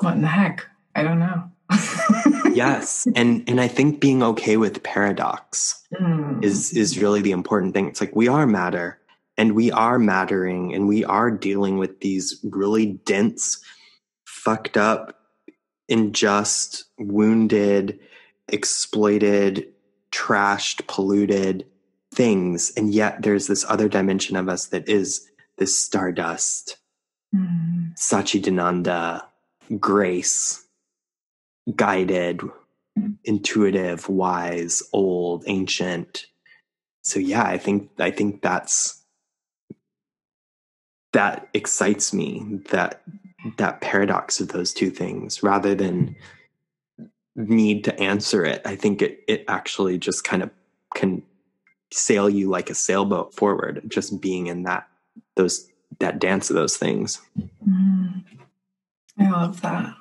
[0.00, 1.50] what in the heck i don't know
[2.54, 6.42] yes and and i think being okay with paradox mm.
[6.42, 8.98] is is really the important thing it's like we are matter
[9.36, 13.62] and we are mattering and we are dealing with these really dense
[14.24, 15.14] fucked up
[15.90, 17.98] unjust wounded
[18.48, 19.66] exploited,
[20.10, 21.66] trashed, polluted
[22.12, 22.72] things.
[22.76, 26.76] And yet there's this other dimension of us that is this stardust,
[27.34, 27.94] mm.
[27.96, 29.22] Sachidananda,
[29.78, 30.64] grace,
[31.74, 32.40] guided,
[33.24, 36.26] intuitive, wise, old, ancient.
[37.02, 39.02] So yeah, I think I think that's
[41.12, 43.02] that excites me that
[43.56, 46.16] that paradox of those two things rather than
[47.36, 48.62] need to answer it.
[48.64, 50.50] I think it it actually just kind of
[50.94, 51.22] can
[51.92, 54.88] sail you like a sailboat forward, just being in that
[55.36, 55.68] those
[56.00, 57.20] that dance of those things.
[57.66, 58.24] Mm,
[59.18, 59.94] I love that.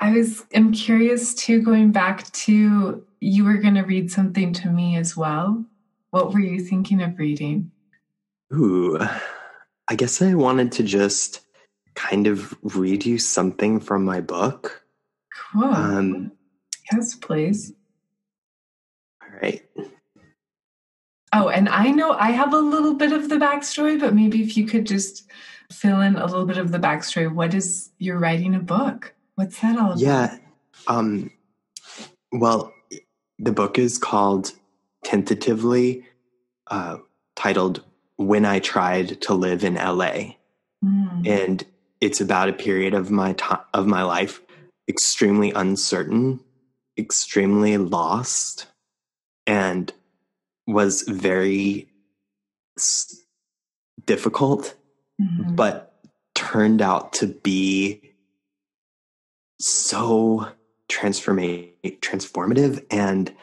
[0.00, 4.68] I was I'm curious too, going back to you were going to read something to
[4.70, 5.64] me as well.
[6.10, 7.70] What were you thinking of reading?
[8.52, 8.98] Ooh,
[9.88, 11.40] I guess I wanted to just
[11.94, 14.82] kind of read you something from my book.
[15.52, 15.64] Cool.
[15.64, 16.32] Um,
[16.92, 17.72] yes, please.
[19.22, 19.62] All right.
[21.32, 24.56] Oh, and I know I have a little bit of the backstory, but maybe if
[24.56, 25.28] you could just
[25.70, 27.32] fill in a little bit of the backstory.
[27.32, 29.14] What is you're writing a book?
[29.36, 30.00] What's that all about?
[30.00, 30.36] Yeah.
[30.86, 31.30] Um,
[32.32, 32.72] well,
[33.38, 34.52] the book is called
[35.04, 36.04] tentatively
[36.68, 36.98] uh,
[37.36, 37.84] titled
[38.16, 40.34] When I Tried to Live in LA.
[40.84, 41.26] Mm.
[41.26, 41.64] And
[42.00, 44.40] it's about a period of my time of my life
[44.88, 46.40] extremely uncertain,
[46.98, 48.66] extremely lost,
[49.46, 49.92] and
[50.66, 51.88] was very
[52.78, 53.20] s-
[54.06, 54.74] difficult,
[55.20, 55.54] mm-hmm.
[55.54, 55.94] but
[56.34, 58.14] turned out to be
[59.58, 60.48] so
[60.88, 63.34] transforma- transformative and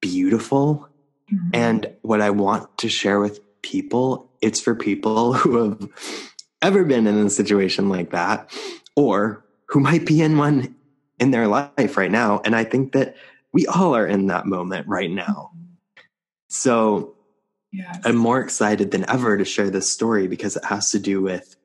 [0.00, 0.88] beautiful.
[1.32, 1.50] Mm-hmm.
[1.52, 5.88] And what I want to share with people, it's for people who have
[6.62, 8.50] ever been in a situation like that
[8.96, 10.74] or who might be in one
[11.18, 12.40] in their life right now.
[12.44, 13.16] And I think that
[13.52, 15.52] we all are in that moment right now.
[16.48, 17.14] So
[17.72, 18.00] yes.
[18.04, 21.56] I'm more excited than ever to share this story because it has to do with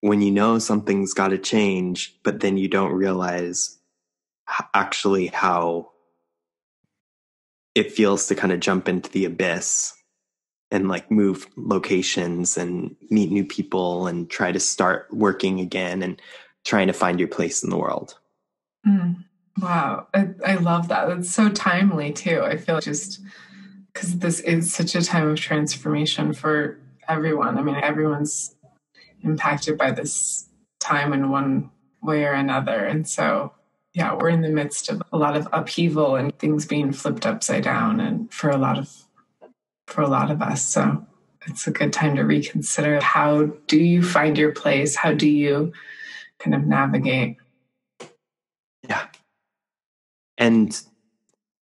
[0.00, 3.78] when you know something's got to change, but then you don't realize
[4.74, 5.90] actually how
[7.74, 9.94] it feels to kind of jump into the abyss
[10.70, 16.20] and like move locations and meet new people and try to start working again and
[16.64, 18.18] trying to find your place in the world.
[18.86, 19.24] Mm,
[19.58, 20.06] wow.
[20.12, 21.08] I, I love that.
[21.10, 22.42] It's so timely too.
[22.42, 23.20] I feel just
[23.94, 26.78] because this is such a time of transformation for
[27.08, 27.56] everyone.
[27.56, 28.56] I mean, everyone's
[29.22, 30.48] impacted by this
[30.80, 31.70] time in one
[32.02, 32.84] way or another.
[32.84, 33.52] And so,
[33.94, 37.62] yeah, we're in the midst of a lot of upheaval and things being flipped upside
[37.62, 38.90] down and for a lot of
[39.86, 40.66] for a lot of us.
[40.66, 41.06] So
[41.46, 44.96] it's a good time to reconsider how do you find your place?
[44.96, 45.72] How do you
[46.38, 47.36] kind of navigate?
[48.88, 49.06] Yeah.
[50.36, 50.80] And,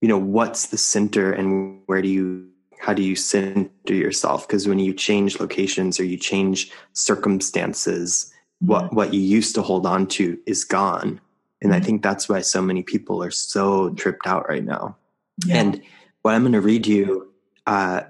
[0.07, 2.49] you know, what's the center and where do you,
[2.79, 4.47] how do you center yourself?
[4.47, 8.33] Because when you change locations or you change circumstances,
[8.63, 8.71] mm-hmm.
[8.71, 11.21] what, what you used to hold on to is gone.
[11.61, 11.83] And mm-hmm.
[11.83, 14.97] I think that's why so many people are so tripped out right now.
[15.45, 15.57] Yeah.
[15.57, 15.83] And
[16.23, 17.33] what I'm going to read you
[17.67, 18.03] uh,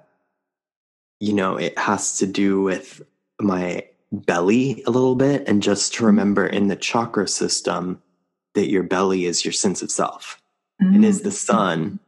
[1.19, 3.01] you know, it has to do with
[3.41, 6.09] my belly a little bit and just to mm-hmm.
[6.09, 8.03] remember in the chakra system
[8.53, 10.43] that your belly is your sense of self
[10.83, 10.95] mm-hmm.
[10.95, 11.99] and is the sun.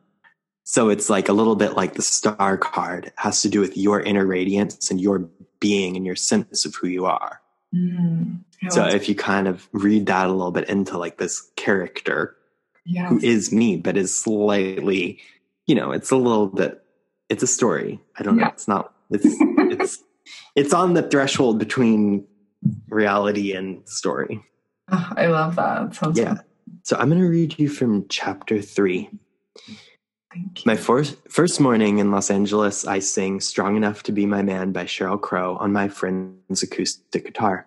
[0.64, 3.76] So it's like a little bit like the star card it has to do with
[3.76, 5.28] your inner radiance and your
[5.60, 7.40] being and your sense of who you are.
[7.74, 8.68] Mm-hmm.
[8.70, 12.36] So if you kind of read that a little bit into like this character
[12.84, 13.08] yes.
[13.08, 15.20] who is me, but is slightly,
[15.66, 16.82] you know, it's a little bit
[17.28, 18.00] it's a story.
[18.18, 18.44] I don't yeah.
[18.44, 18.50] know.
[18.50, 18.94] It's not.
[19.10, 19.98] It's it's
[20.56, 22.26] it's on the threshold between
[22.88, 24.42] reality and story.
[24.90, 25.94] Oh, I love that.
[25.94, 26.36] sounds yeah.
[26.36, 26.44] Fun.
[26.89, 29.11] So I'm going to read you from chapter three.
[30.64, 34.72] My first first morning in Los Angeles, I sang "Strong Enough to Be My Man"
[34.72, 37.66] by Sheryl Crow on my friend's acoustic guitar.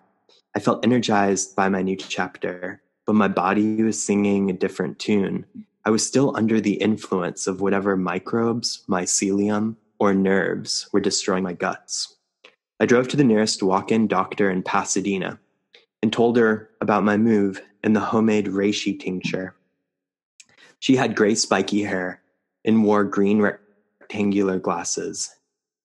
[0.55, 5.45] I felt energized by my new chapter, but my body was singing a different tune.
[5.85, 11.53] I was still under the influence of whatever microbes, mycelium, or nerves were destroying my
[11.53, 12.17] guts.
[12.79, 15.39] I drove to the nearest walk in doctor in Pasadena
[16.01, 19.55] and told her about my move and the homemade reishi tincture.
[20.79, 22.21] She had gray spiky hair
[22.65, 25.29] and wore green rectangular glasses.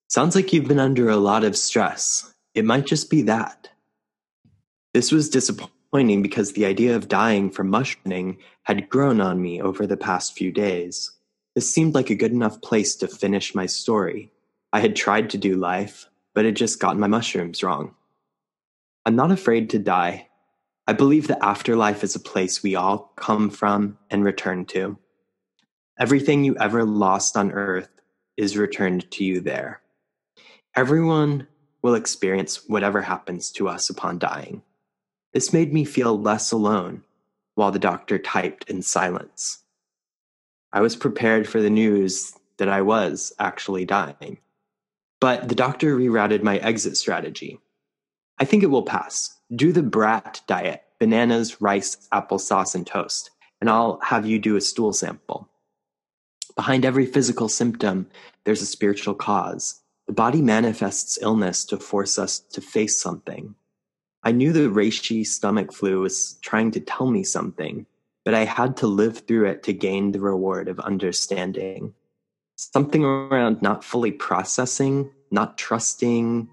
[0.09, 2.33] Sounds like you've been under a lot of stress.
[2.55, 3.69] It might just be that.
[4.95, 9.87] This was disappointing because the idea of dying from mushrooming had grown on me over
[9.87, 11.11] the past few days.
[11.55, 14.31] This seemed like a good enough place to finish my story.
[14.73, 17.95] I had tried to do life, but had just gotten my mushrooms wrong.
[19.05, 20.29] I'm not afraid to die.
[20.89, 24.97] I believe the afterlife is a place we all come from and return to.
[25.99, 27.89] Everything you ever lost on earth
[28.37, 29.81] is returned to you there.
[30.77, 31.49] Everyone
[31.83, 34.63] will experience whatever happens to us upon dying.
[35.33, 37.03] This made me feel less alone
[37.57, 39.63] while the doctor typed in silence.
[40.73, 44.39] I was prepared for the news that I was actually dying.
[45.21, 47.59] But the doctor rerouted my exit strategy.
[48.39, 49.36] I think it will pass.
[49.55, 53.31] Do the brat diet bananas, rice, applesauce, and toast,
[53.61, 55.49] and I'll have you do a stool sample.
[56.57, 58.09] Behind every physical symptom,
[58.45, 59.83] there's a spiritual cause.
[60.07, 63.55] The body manifests illness to force us to face something.
[64.23, 67.87] I knew the reishi stomach flu was trying to tell me something,
[68.25, 71.95] but I had to live through it to gain the reward of understanding.
[72.57, 76.49] Something around not fully processing, not trusting.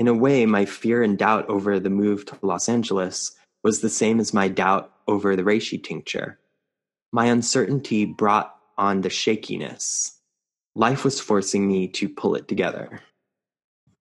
[0.00, 3.32] In a way, my fear and doubt over the move to Los Angeles
[3.62, 6.38] was the same as my doubt over the reishi tincture.
[7.12, 10.18] My uncertainty brought on the shakiness.
[10.74, 13.02] Life was forcing me to pull it together.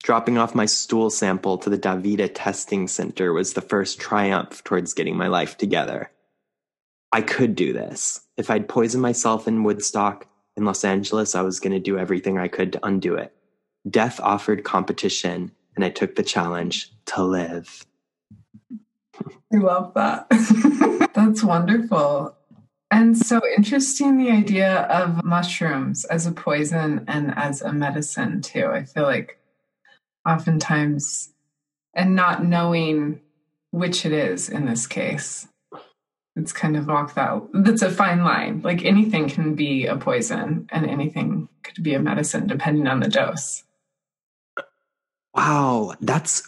[0.01, 4.93] Dropping off my stool sample to the Davida Testing Center was the first triumph towards
[4.93, 6.11] getting my life together.
[7.11, 8.21] I could do this.
[8.37, 12.37] If I'd poisoned myself in Woodstock in Los Angeles, I was going to do everything
[12.37, 13.33] I could to undo it.
[13.89, 17.85] Death offered competition, and I took the challenge to live.
[19.53, 20.27] I love that.
[21.15, 22.35] That's wonderful.
[22.91, 28.65] And so interesting the idea of mushrooms as a poison and as a medicine, too.
[28.65, 29.39] I feel like
[30.27, 31.31] oftentimes,
[31.93, 33.21] and not knowing
[33.71, 35.47] which it is in this case.
[36.35, 38.61] It's kind of walk that that's a fine line.
[38.65, 43.07] Like anything can be a poison and anything could be a medicine depending on the
[43.07, 43.63] dose.
[45.33, 46.43] Wow, that's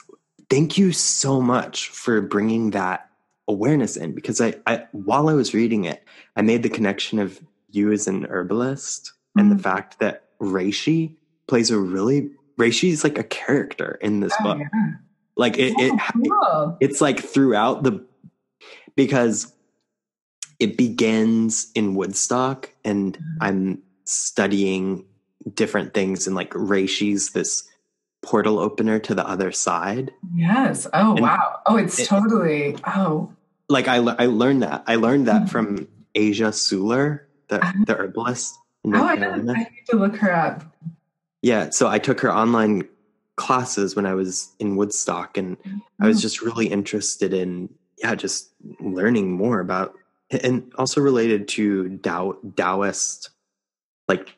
[0.49, 3.09] thank you so much for bringing that
[3.47, 6.03] awareness in because I, I while I was reading it,
[6.35, 9.39] I made the connection of you as an herbalist mm-hmm.
[9.39, 9.63] and the mm-hmm.
[9.63, 11.15] fact that Reishi
[11.47, 14.59] plays a really Reishi is like a character in this oh, book.
[14.59, 14.91] Yeah.
[15.35, 16.77] Like it, it, cool.
[16.79, 18.05] it's like throughout the
[18.95, 19.53] because
[20.59, 23.37] it begins in Woodstock, and mm-hmm.
[23.41, 25.05] I'm studying
[25.55, 27.67] different things and like Reishi's this
[28.21, 30.13] portal opener to the other side.
[30.35, 30.87] Yes.
[30.93, 31.59] Oh and wow.
[31.65, 32.77] Oh, it's it, totally.
[32.85, 33.31] Oh.
[33.69, 35.47] Like I I learned that I learned that mm-hmm.
[35.47, 37.83] from Asia Suler, the uh-huh.
[37.85, 38.57] the herbalist.
[38.85, 40.63] oh, I, I need to look her up.
[41.41, 42.87] Yeah, so I took her online
[43.35, 45.77] classes when I was in Woodstock, and mm-hmm.
[45.99, 46.21] I was mm.
[46.21, 49.95] just really interested in yeah, just learning more about
[50.29, 53.29] and also related to Tao Taoist
[54.07, 54.35] like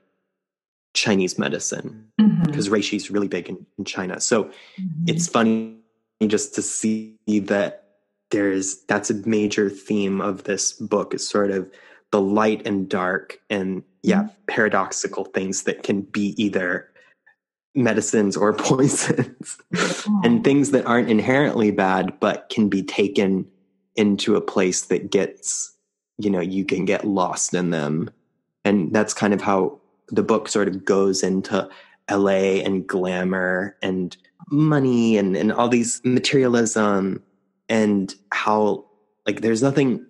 [0.93, 2.75] Chinese medicine because mm-hmm.
[2.75, 4.19] Reishi is really big in, in China.
[4.19, 5.05] So mm-hmm.
[5.07, 5.75] it's funny
[6.27, 7.83] just to see that
[8.31, 11.69] there's that's a major theme of this book is sort of
[12.11, 14.33] the light and dark and yeah mm-hmm.
[14.47, 16.89] paradoxical things that can be either
[17.75, 19.57] medicines or poisons
[20.23, 23.47] and things that aren't inherently bad but can be taken
[23.95, 25.75] into a place that gets
[26.17, 28.09] you know you can get lost in them
[28.65, 29.79] and that's kind of how
[30.09, 31.69] the book sort of goes into
[32.11, 34.15] LA and glamour and
[34.49, 37.23] money and, and all these materialism
[37.69, 38.85] and how
[39.25, 40.05] like there's nothing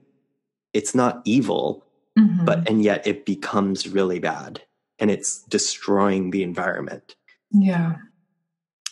[0.74, 1.86] it's not evil
[2.18, 2.46] mm-hmm.
[2.46, 4.62] but and yet it becomes really bad
[4.98, 7.16] and it's destroying the environment
[7.54, 7.96] yeah.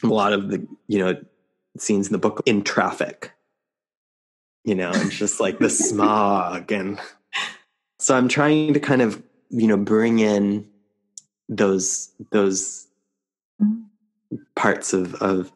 [0.03, 1.19] A lot of the, you know,
[1.77, 3.33] scenes in the book in traffic,
[4.63, 6.71] you know, and just like the smog.
[6.71, 6.99] And
[7.99, 10.67] so I'm trying to kind of, you know, bring in
[11.49, 12.87] those, those
[13.61, 14.35] mm-hmm.
[14.55, 15.51] parts of, of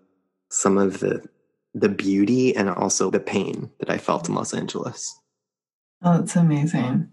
[0.50, 1.28] some of the,
[1.74, 5.20] the beauty and also the pain that I felt in Los Angeles.
[6.02, 7.10] Oh, that's amazing.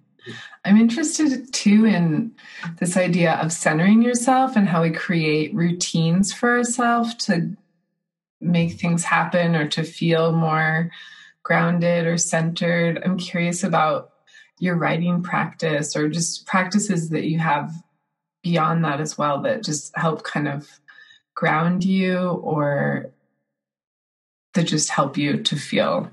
[0.64, 2.32] I'm interested too in
[2.78, 7.56] this idea of centering yourself and how we create routines for ourselves to
[8.40, 10.90] make things happen or to feel more
[11.42, 13.02] grounded or centered.
[13.04, 14.10] I'm curious about
[14.60, 17.72] your writing practice or just practices that you have
[18.42, 20.68] beyond that as well that just help kind of
[21.34, 23.10] ground you or
[24.54, 26.10] that just help you to feel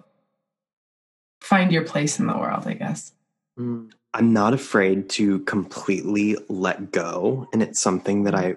[1.42, 3.14] find your place in the world, I guess.
[3.58, 3.92] Mm.
[4.14, 7.48] I'm not afraid to completely let go.
[7.54, 8.56] And it's something that I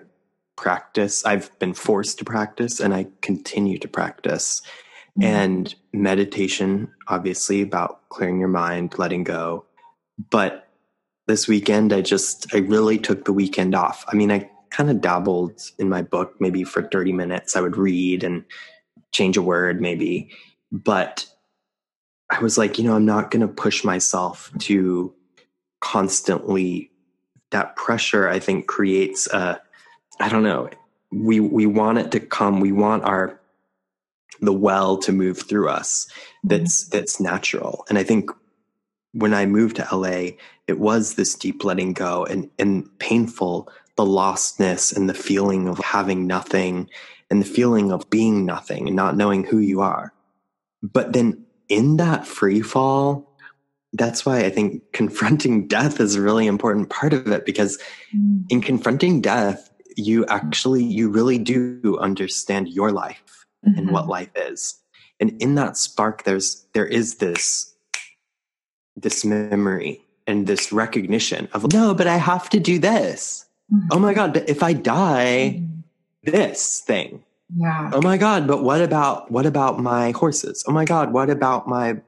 [0.57, 1.25] practice.
[1.25, 4.63] I've been forced to practice and I continue to practice.
[5.19, 5.23] Mm-hmm.
[5.23, 9.67] And meditation, obviously, about clearing your mind, letting go.
[10.31, 10.69] But
[11.27, 14.05] this weekend, I just, I really took the weekend off.
[14.09, 17.57] I mean, I kind of dabbled in my book maybe for 30 minutes.
[17.57, 18.45] I would read and
[19.13, 20.31] change a word maybe.
[20.71, 21.27] But
[22.31, 25.15] I was like, you know, I'm not going to push myself to
[25.83, 26.93] constantly
[27.53, 29.61] that pressure i think creates a
[30.21, 30.69] i don't know
[31.13, 33.39] we we want it to come we want our
[34.41, 36.09] the well to move through us
[36.45, 36.97] that's mm-hmm.
[36.97, 38.31] that's natural and i think
[39.13, 40.29] when i moved to la
[40.67, 45.79] it was this deep letting go and and painful the lostness and the feeling of
[45.79, 46.89] having nothing
[47.31, 50.13] and the feeling of being nothing and not knowing who you are
[50.83, 53.33] but then in that free fall
[53.93, 57.79] that's why I think confronting death is a really important part of it because
[58.15, 58.45] mm.
[58.49, 63.79] in confronting death, you actually, you really do understand your life mm-hmm.
[63.79, 64.11] and what mm-hmm.
[64.11, 64.79] life is.
[65.21, 67.72] And in that spark, there's, there is this,
[68.97, 73.47] this memory and this recognition of, no, but I have to do this.
[73.73, 73.89] Mm-hmm.
[73.91, 76.31] Oh my God, but if I die, mm-hmm.
[76.31, 77.23] this thing.
[77.57, 77.91] Yeah.
[77.93, 80.65] Oh my God, but what about, what about my horses?
[80.67, 82.01] Oh my God, what about my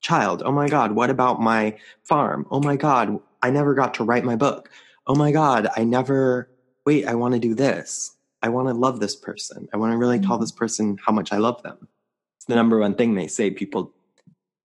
[0.00, 0.42] child.
[0.44, 2.46] Oh my God, what about my farm?
[2.50, 4.70] Oh my God, I never got to write my book.
[5.06, 6.48] Oh my God, I never,
[6.84, 8.14] wait, I want to do this.
[8.42, 9.68] I want to love this person.
[9.72, 10.58] I want to really tell this mm-hmm.
[10.58, 11.88] person how much I love them.
[12.36, 13.92] It's the number one thing they say people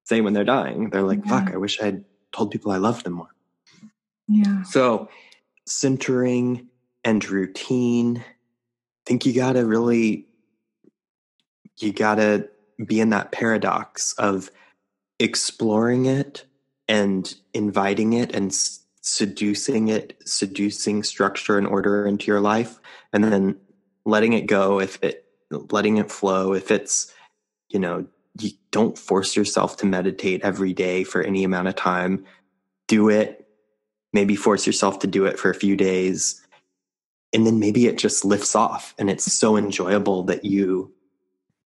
[0.04, 0.90] say when they're dying.
[0.90, 1.40] They're like, yeah.
[1.40, 3.34] fuck, I wish I'd told people I loved them more.
[4.28, 4.64] Yeah.
[4.64, 5.10] So,
[5.66, 6.68] centering
[7.04, 8.24] and routine, I
[9.06, 10.28] think you got to really,
[11.80, 12.50] you got to
[12.86, 14.50] be in that paradox of
[15.20, 16.46] exploring it
[16.88, 18.54] and inviting it and
[19.02, 22.80] seducing it, seducing structure and order into your life,
[23.12, 23.58] and then
[24.06, 26.54] letting it go if it, letting it flow.
[26.54, 27.14] If it's,
[27.70, 28.06] you know,
[28.40, 32.26] you don't force yourself to meditate every day for any amount of time.
[32.88, 33.48] Do it.
[34.12, 36.42] Maybe force yourself to do it for a few days.
[37.32, 40.94] And then maybe it just lifts off and it's so enjoyable that you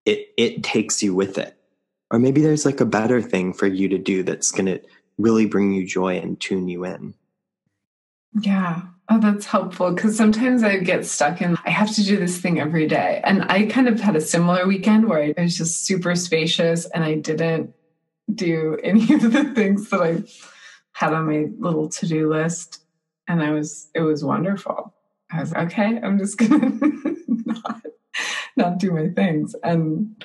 [0.04, 1.56] it it takes you with it.
[2.10, 4.80] Or maybe there's like a better thing for you to do that's going to
[5.18, 7.14] really bring you joy and tune you in.
[8.40, 8.82] Yeah.
[9.08, 12.58] Oh, that's helpful because sometimes I get stuck in, I have to do this thing
[12.58, 13.20] every day.
[13.22, 17.04] And I kind of had a similar weekend where it was just super spacious and
[17.04, 17.72] I didn't
[18.34, 20.22] do any of the things that I
[20.92, 22.82] had on my little to do list.
[23.28, 24.92] And I was, it was wonderful.
[25.30, 27.82] I was okay, I'm just going to not,
[28.56, 29.54] not do my things.
[29.62, 30.24] And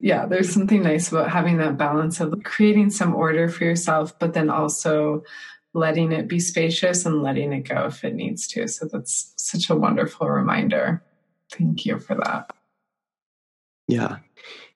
[0.00, 4.32] yeah, there's something nice about having that balance of creating some order for yourself, but
[4.34, 5.22] then also
[5.76, 8.66] letting it be spacious and letting it go if it needs to.
[8.66, 11.02] So that's such a wonderful reminder.
[11.52, 12.50] Thank you for that.
[13.86, 14.16] Yeah.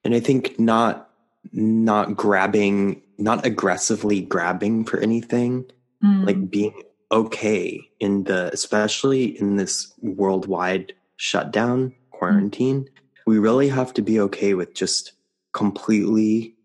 [0.03, 1.09] And I think not
[1.51, 5.65] not grabbing, not aggressively grabbing for anything,
[6.03, 6.25] mm.
[6.25, 6.79] like being
[7.11, 12.89] okay in the especially in this worldwide shutdown quarantine, mm.
[13.25, 15.13] we really have to be okay with just
[15.51, 16.55] completely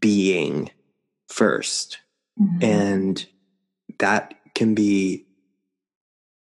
[0.00, 0.70] being
[1.28, 1.98] first
[2.40, 2.64] Mm-hmm.
[2.64, 3.26] And
[3.98, 5.26] that can be,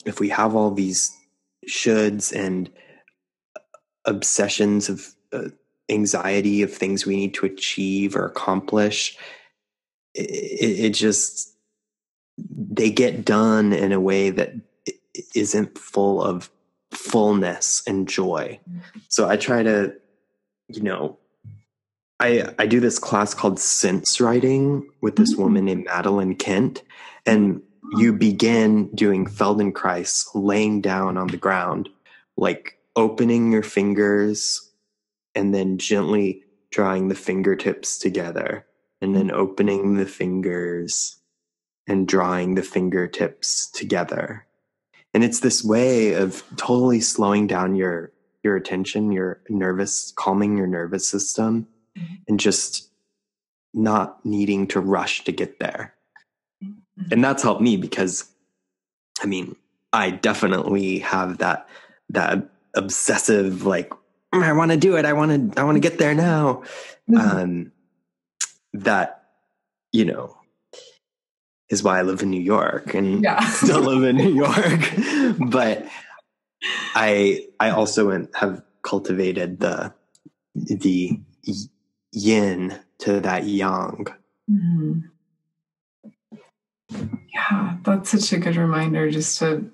[0.04, 1.16] if we have all these
[1.68, 2.70] shoulds and
[4.04, 5.48] obsessions of uh,
[5.88, 9.16] anxiety of things we need to achieve or accomplish,
[10.14, 10.30] it,
[10.86, 11.56] it, just,
[12.36, 14.52] they get done in a way that
[15.34, 16.50] isn't full of
[16.92, 18.58] fullness and joy.
[18.68, 18.98] Mm-hmm.
[19.08, 19.94] So I try to,
[20.68, 21.18] you know,
[22.20, 25.42] I, I do this class called sense writing with this mm-hmm.
[25.42, 26.82] woman named Madeline Kent.
[27.26, 27.62] And
[27.96, 31.88] you begin doing Feldenkrais laying down on the ground,
[32.36, 34.70] like opening your fingers
[35.34, 38.66] and then gently drawing the fingertips together,
[39.00, 41.16] and then opening the fingers
[41.86, 44.46] and drawing the fingertips together.
[45.12, 48.12] And it's this way of totally slowing down your
[48.42, 51.73] your attention, your nervous, calming your nervous system mm-hmm.
[52.28, 52.90] And just
[53.72, 55.94] not needing to rush to get there.
[56.62, 57.12] Mm-hmm.
[57.12, 58.30] And that's helped me because
[59.22, 59.56] I mean,
[59.92, 61.68] I definitely have that
[62.10, 63.90] that obsessive like
[64.32, 65.04] mm, I want to do it.
[65.04, 66.62] I want to I want to get there now.
[67.10, 67.16] Mm-hmm.
[67.16, 67.72] Um
[68.72, 69.24] that
[69.92, 70.36] you know
[71.70, 73.40] is why I live in New York and yeah.
[73.50, 75.38] still live in New York.
[75.50, 75.86] but
[76.94, 79.92] I I also have cultivated the
[80.54, 81.18] the
[82.14, 84.06] yin to that yang.
[84.50, 85.00] Mm-hmm.
[87.34, 89.70] Yeah, that's such a good reminder just to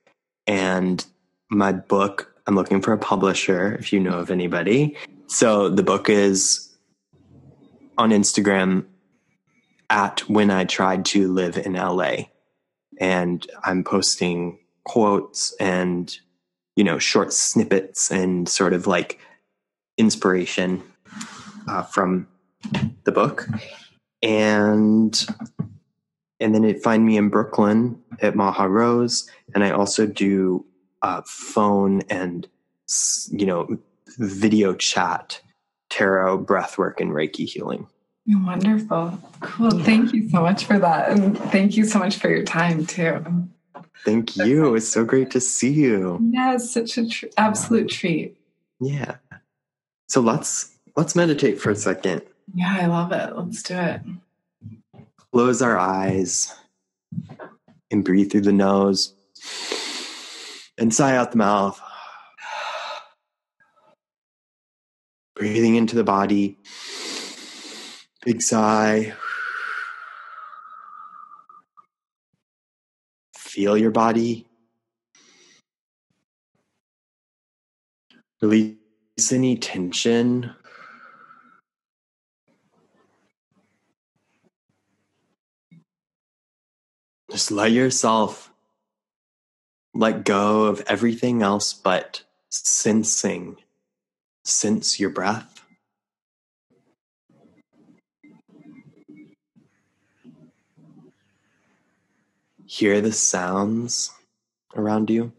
[0.46, 1.04] and
[1.50, 4.96] my book i'm looking for a publisher if you know of anybody.
[5.28, 6.74] So the book is
[7.98, 8.84] on instagram
[9.88, 12.14] at when i tried to live in la
[13.00, 16.18] and i'm posting quotes and
[16.76, 19.18] you know short snippets and sort of like
[19.98, 20.82] inspiration
[21.68, 22.28] uh, from
[23.04, 23.46] the book.
[24.22, 25.26] And
[26.40, 30.64] and then it find me in Brooklyn at Maha Rose, and I also do
[31.02, 32.46] uh, phone and
[33.30, 33.78] you know
[34.18, 35.40] video chat,
[35.90, 37.86] tarot, breathwork, and Reiki healing.
[38.28, 39.70] Wonderful, cool.
[39.70, 43.48] Thank you so much for that, and thank you so much for your time too.
[44.04, 44.74] Thank you.
[44.74, 46.18] It's so great to see you.
[46.32, 48.36] Yeah, it's such an tr- absolute treat.
[48.80, 49.16] Yeah.
[50.08, 52.22] So let's let's meditate for a second.
[52.54, 53.36] Yeah, I love it.
[53.36, 54.00] Let's do it.
[55.36, 56.50] Close our eyes
[57.90, 59.12] and breathe through the nose
[60.78, 61.78] and sigh out the mouth.
[65.34, 66.56] Breathing into the body.
[68.24, 69.12] Big sigh.
[73.36, 74.46] Feel your body.
[78.40, 78.78] Release
[79.30, 80.54] any tension.
[87.36, 88.50] Just let yourself
[89.92, 93.58] let go of everything else but sensing.
[94.42, 95.62] Sense your breath.
[102.64, 104.12] Hear the sounds
[104.74, 105.34] around you.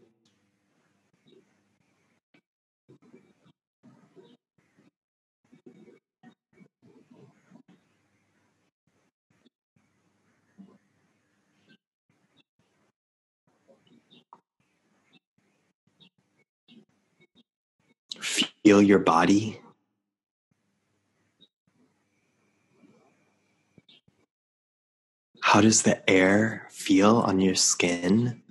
[18.68, 19.58] Feel your body.
[25.40, 28.42] How does the air feel on your skin?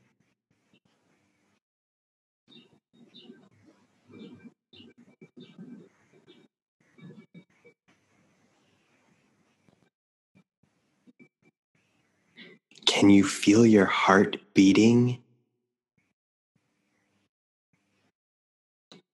[12.88, 15.22] Can you feel your heart beating?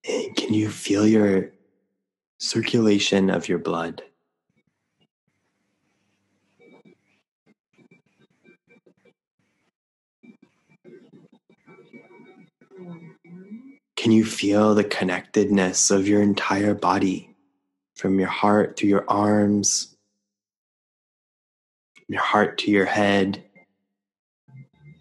[0.36, 1.52] can you feel your
[2.38, 4.04] circulation of your blood?
[13.96, 17.34] Can you feel the connectedness of your entire body
[17.96, 19.96] from your heart to your arms,
[22.10, 23.46] your heart to your head,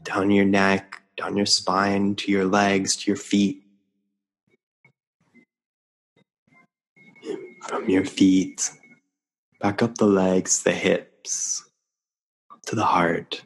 [0.05, 3.62] down your neck, down your spine, to your legs, to your feet?
[7.73, 8.71] From your feet,
[9.61, 11.65] back up the legs, the hips,
[12.67, 13.43] to the heart.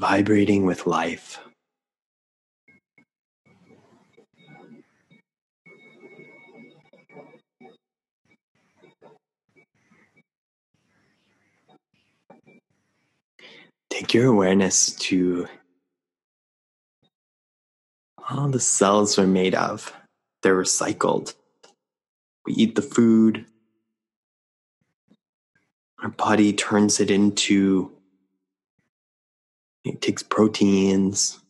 [0.00, 1.38] vibrating with life.
[13.90, 15.46] Take your awareness to
[18.30, 19.92] all the cells are made of.
[20.42, 21.34] They're recycled.
[22.46, 23.46] We eat the food.
[26.02, 27.92] Our body turns it into
[29.84, 31.40] it takes proteins,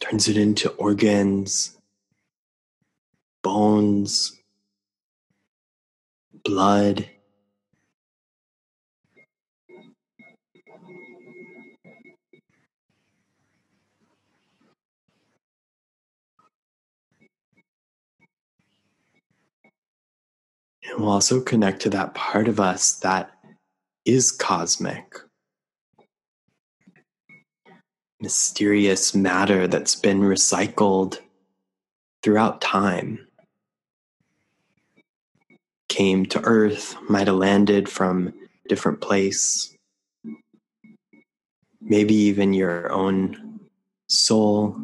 [0.00, 1.76] turns it into organs,
[3.42, 4.40] bones,
[6.44, 7.08] blood.
[20.94, 23.30] And we'll also connect to that part of us that
[24.04, 25.12] is cosmic
[28.24, 31.18] mysterious matter that's been recycled
[32.22, 33.26] throughout time.
[35.90, 39.76] Came to Earth, might have landed from a different place.
[41.82, 43.60] Maybe even your own
[44.08, 44.74] soul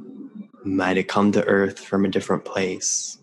[0.63, 3.20] might have come to Earth from a different place.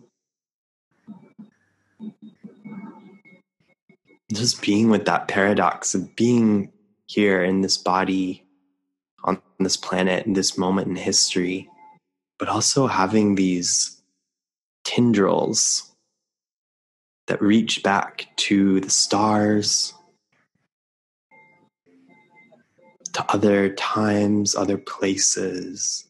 [4.31, 6.71] Just being with that paradox of being
[7.05, 8.43] here in this body
[9.23, 11.69] on this planet in this moment in history,
[12.37, 14.01] but also having these
[14.83, 15.91] tendrils
[17.27, 19.93] that reach back to the stars,
[23.13, 26.07] to other times, other places.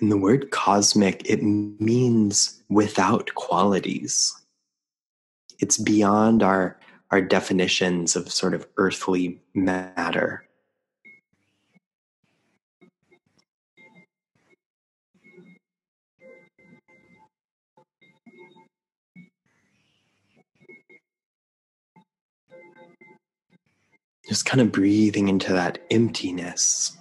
[0.00, 4.34] And the word cosmic, it means without qualities.
[5.60, 6.78] It's beyond our,
[7.12, 10.44] our definitions of sort of earthly matter.
[24.28, 26.96] Just kind of breathing into that emptiness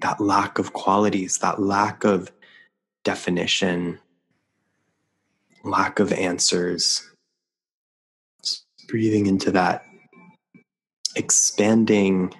[0.00, 2.32] that lack of qualities, that lack of
[3.04, 3.98] definition,
[5.64, 7.08] lack of answers.
[8.42, 9.84] Just breathing into that
[11.16, 12.32] expanding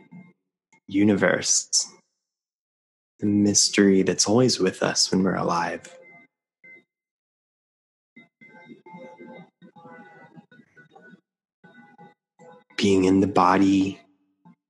[0.87, 1.87] universe,
[3.19, 5.95] the mystery that's always with us when we're alive.
[12.77, 14.01] Being in the body,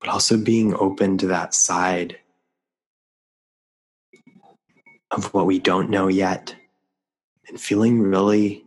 [0.00, 2.19] but also being open to that side
[5.10, 6.54] of what we don't know yet
[7.48, 8.64] and feeling really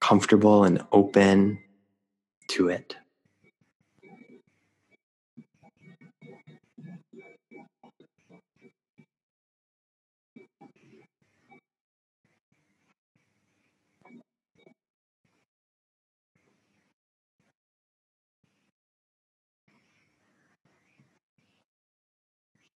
[0.00, 1.58] comfortable and open
[2.48, 2.96] to it.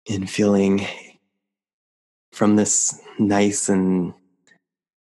[0.07, 0.86] And feeling
[2.36, 4.13] from this nice and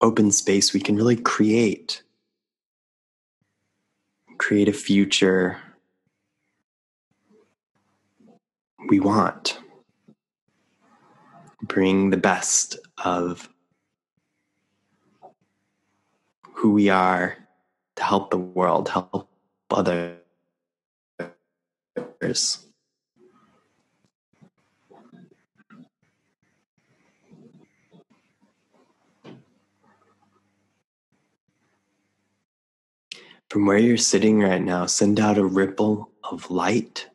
[0.01, 2.01] open space, we can really create.
[4.39, 5.59] Create a future
[8.89, 9.59] we want.
[11.61, 13.47] Bring the best of
[16.53, 17.38] who we are
[17.97, 19.30] to help the world, help
[19.69, 20.17] others.
[33.52, 37.10] From where you're sitting right now, send out a ripple of light.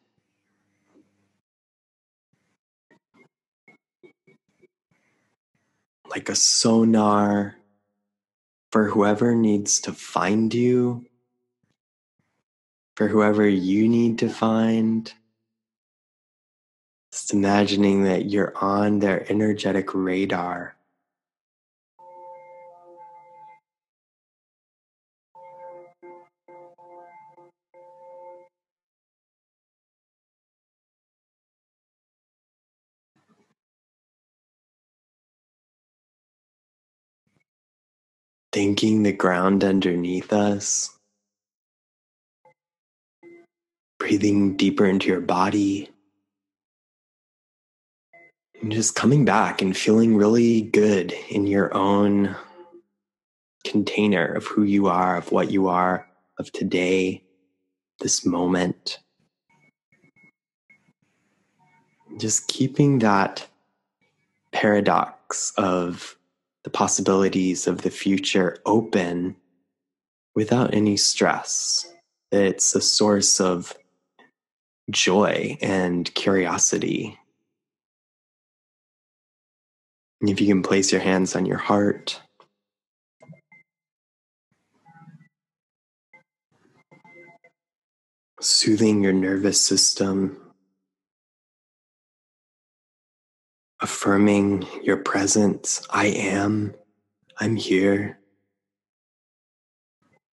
[6.11, 7.57] Like a sonar
[8.71, 11.07] for whoever needs to find you,
[12.97, 15.11] for whoever you need to find.
[17.13, 20.76] Just imagining that you're on their energetic radar.
[38.57, 40.99] Thanking the ground underneath us,
[43.99, 45.91] breathing deeper into your body,
[48.63, 52.35] and just coming back and feeling really good in your own
[53.63, 57.23] container of who you are, of what you are, of today,
[58.01, 59.01] this moment.
[62.19, 63.47] Just keeping that
[64.51, 66.17] paradox of
[66.67, 69.37] the possibilities of the future open
[70.35, 71.87] without any stress.
[72.33, 73.73] It's a source of
[74.91, 77.17] joy and curiosity.
[80.21, 82.21] And if you can place your hands on your heart,
[88.41, 90.37] soothing your nervous system,
[94.07, 95.85] affirming your presence.
[95.91, 96.73] I am.
[97.41, 98.21] I'm here.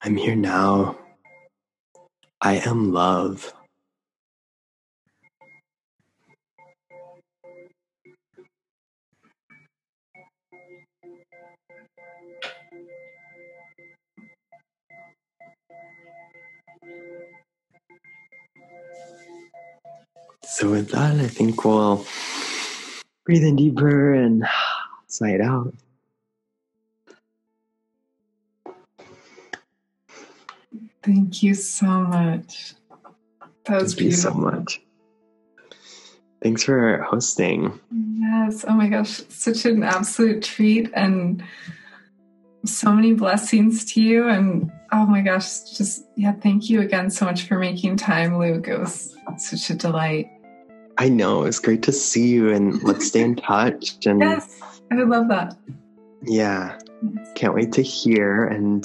[0.01, 0.97] I'm here now.
[2.39, 3.53] I am love.
[20.45, 22.05] So, with that, I think we'll
[23.27, 24.47] Breathe in deeper and
[25.07, 25.73] sigh it out.
[31.03, 32.73] Thank you so much.
[33.65, 34.81] That was Thank you so much.
[36.41, 37.77] Thanks for hosting.
[37.91, 38.63] Yes.
[38.65, 39.21] Oh my gosh.
[39.27, 41.43] Such an absolute treat and
[42.63, 44.29] so many blessings to you.
[44.29, 48.69] And oh my gosh, just, yeah, thank you again so much for making time, Luke.
[48.69, 50.31] It was such a delight.
[50.97, 51.43] I know.
[51.43, 54.05] It's great to see you and let's stay in touch.
[54.05, 55.55] And yes, I would love that.
[56.23, 56.77] Yeah.
[57.01, 57.31] Yes.
[57.35, 58.83] Can't wait to hear and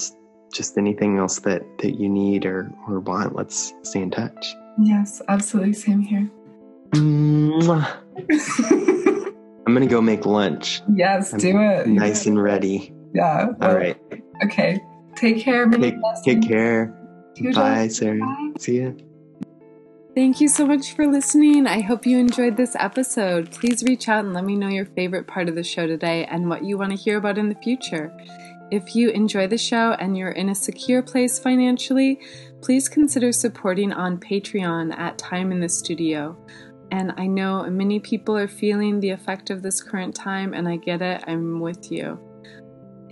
[0.52, 4.54] just anything else that, that you need or, or want, let's stay in touch.
[4.78, 5.72] Yes, absolutely.
[5.72, 6.30] Same here.
[9.64, 10.82] I'm going to go make lunch.
[10.94, 11.86] Yes, I'm do it.
[11.86, 12.92] Nice and ready.
[13.14, 13.46] Yeah.
[13.58, 13.96] Well, All right.
[14.44, 14.80] Okay.
[15.16, 15.68] Take care.
[15.70, 15.94] Take,
[16.24, 16.86] take care.
[17.54, 18.18] Bye, Sarah.
[18.18, 18.52] Bye.
[18.58, 19.11] See you.
[20.14, 21.66] Thank you so much for listening.
[21.66, 23.50] I hope you enjoyed this episode.
[23.50, 26.50] Please reach out and let me know your favorite part of the show today and
[26.50, 28.14] what you want to hear about in the future.
[28.70, 32.20] If you enjoy the show and you're in a secure place financially,
[32.60, 36.36] please consider supporting on Patreon at Time in the Studio.
[36.90, 40.76] And I know many people are feeling the effect of this current time, and I
[40.76, 41.24] get it.
[41.26, 42.20] I'm with you.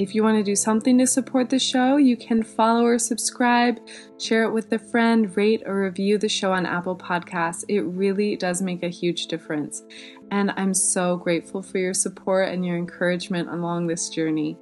[0.01, 3.79] If you want to do something to support the show, you can follow or subscribe,
[4.19, 7.67] share it with a friend, rate or review the show on Apple Podcasts.
[7.69, 9.83] It really does make a huge difference.
[10.31, 14.57] And I'm so grateful for your support and your encouragement along this journey.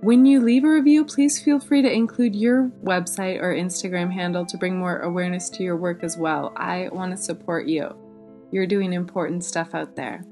[0.00, 4.46] When you leave a review, please feel free to include your website or Instagram handle
[4.46, 6.54] to bring more awareness to your work as well.
[6.56, 7.94] I want to support you.
[8.50, 10.24] You're doing important stuff out there.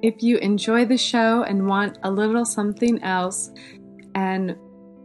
[0.00, 3.50] If you enjoy the show and want a little something else,
[4.18, 4.56] and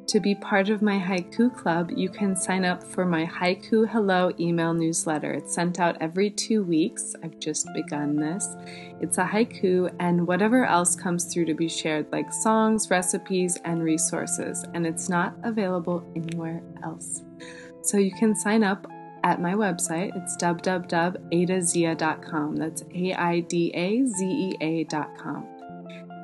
[0.07, 4.31] to be part of my haiku club, you can sign up for my Haiku Hello
[4.39, 5.31] email newsletter.
[5.33, 7.15] It's sent out every two weeks.
[7.23, 8.55] I've just begun this.
[9.01, 13.83] It's a haiku and whatever else comes through to be shared, like songs, recipes, and
[13.83, 14.65] resources.
[14.73, 17.21] And it's not available anywhere else.
[17.83, 18.87] So you can sign up
[19.23, 20.09] at my website.
[20.15, 22.55] It's www.aidazea.com.
[22.55, 25.52] That's A I D A Z E A.com.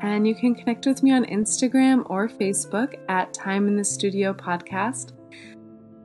[0.01, 4.33] And you can connect with me on Instagram or Facebook at Time in the Studio
[4.33, 5.11] Podcast.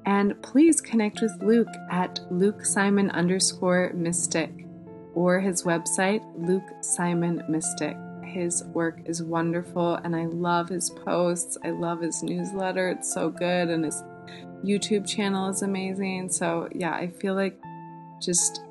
[0.07, 4.67] And please connect with Luke at Luke Simon underscore mystic
[5.15, 7.97] or his website, Luke Simon Mystic.
[8.25, 11.57] His work is wonderful and I love his posts.
[11.65, 12.91] I love his newsletter.
[12.91, 14.03] It's so good and his
[14.65, 16.31] YouTube channel is amazing.
[16.31, 17.59] So, yeah, I feel like
[18.21, 18.63] just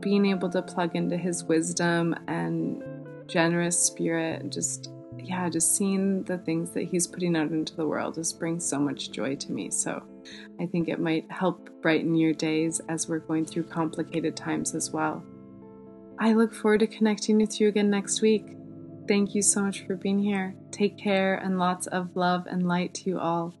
[0.00, 2.82] being able to plug into his wisdom and
[3.32, 8.14] generous spirit, just yeah, just seeing the things that he's putting out into the world
[8.14, 9.70] just brings so much joy to me.
[9.70, 10.02] So
[10.60, 14.90] I think it might help brighten your days as we're going through complicated times as
[14.90, 15.22] well.
[16.18, 18.56] I look forward to connecting with you again next week.
[19.08, 20.54] Thank you so much for being here.
[20.70, 23.54] Take care and lots of love and light to you all.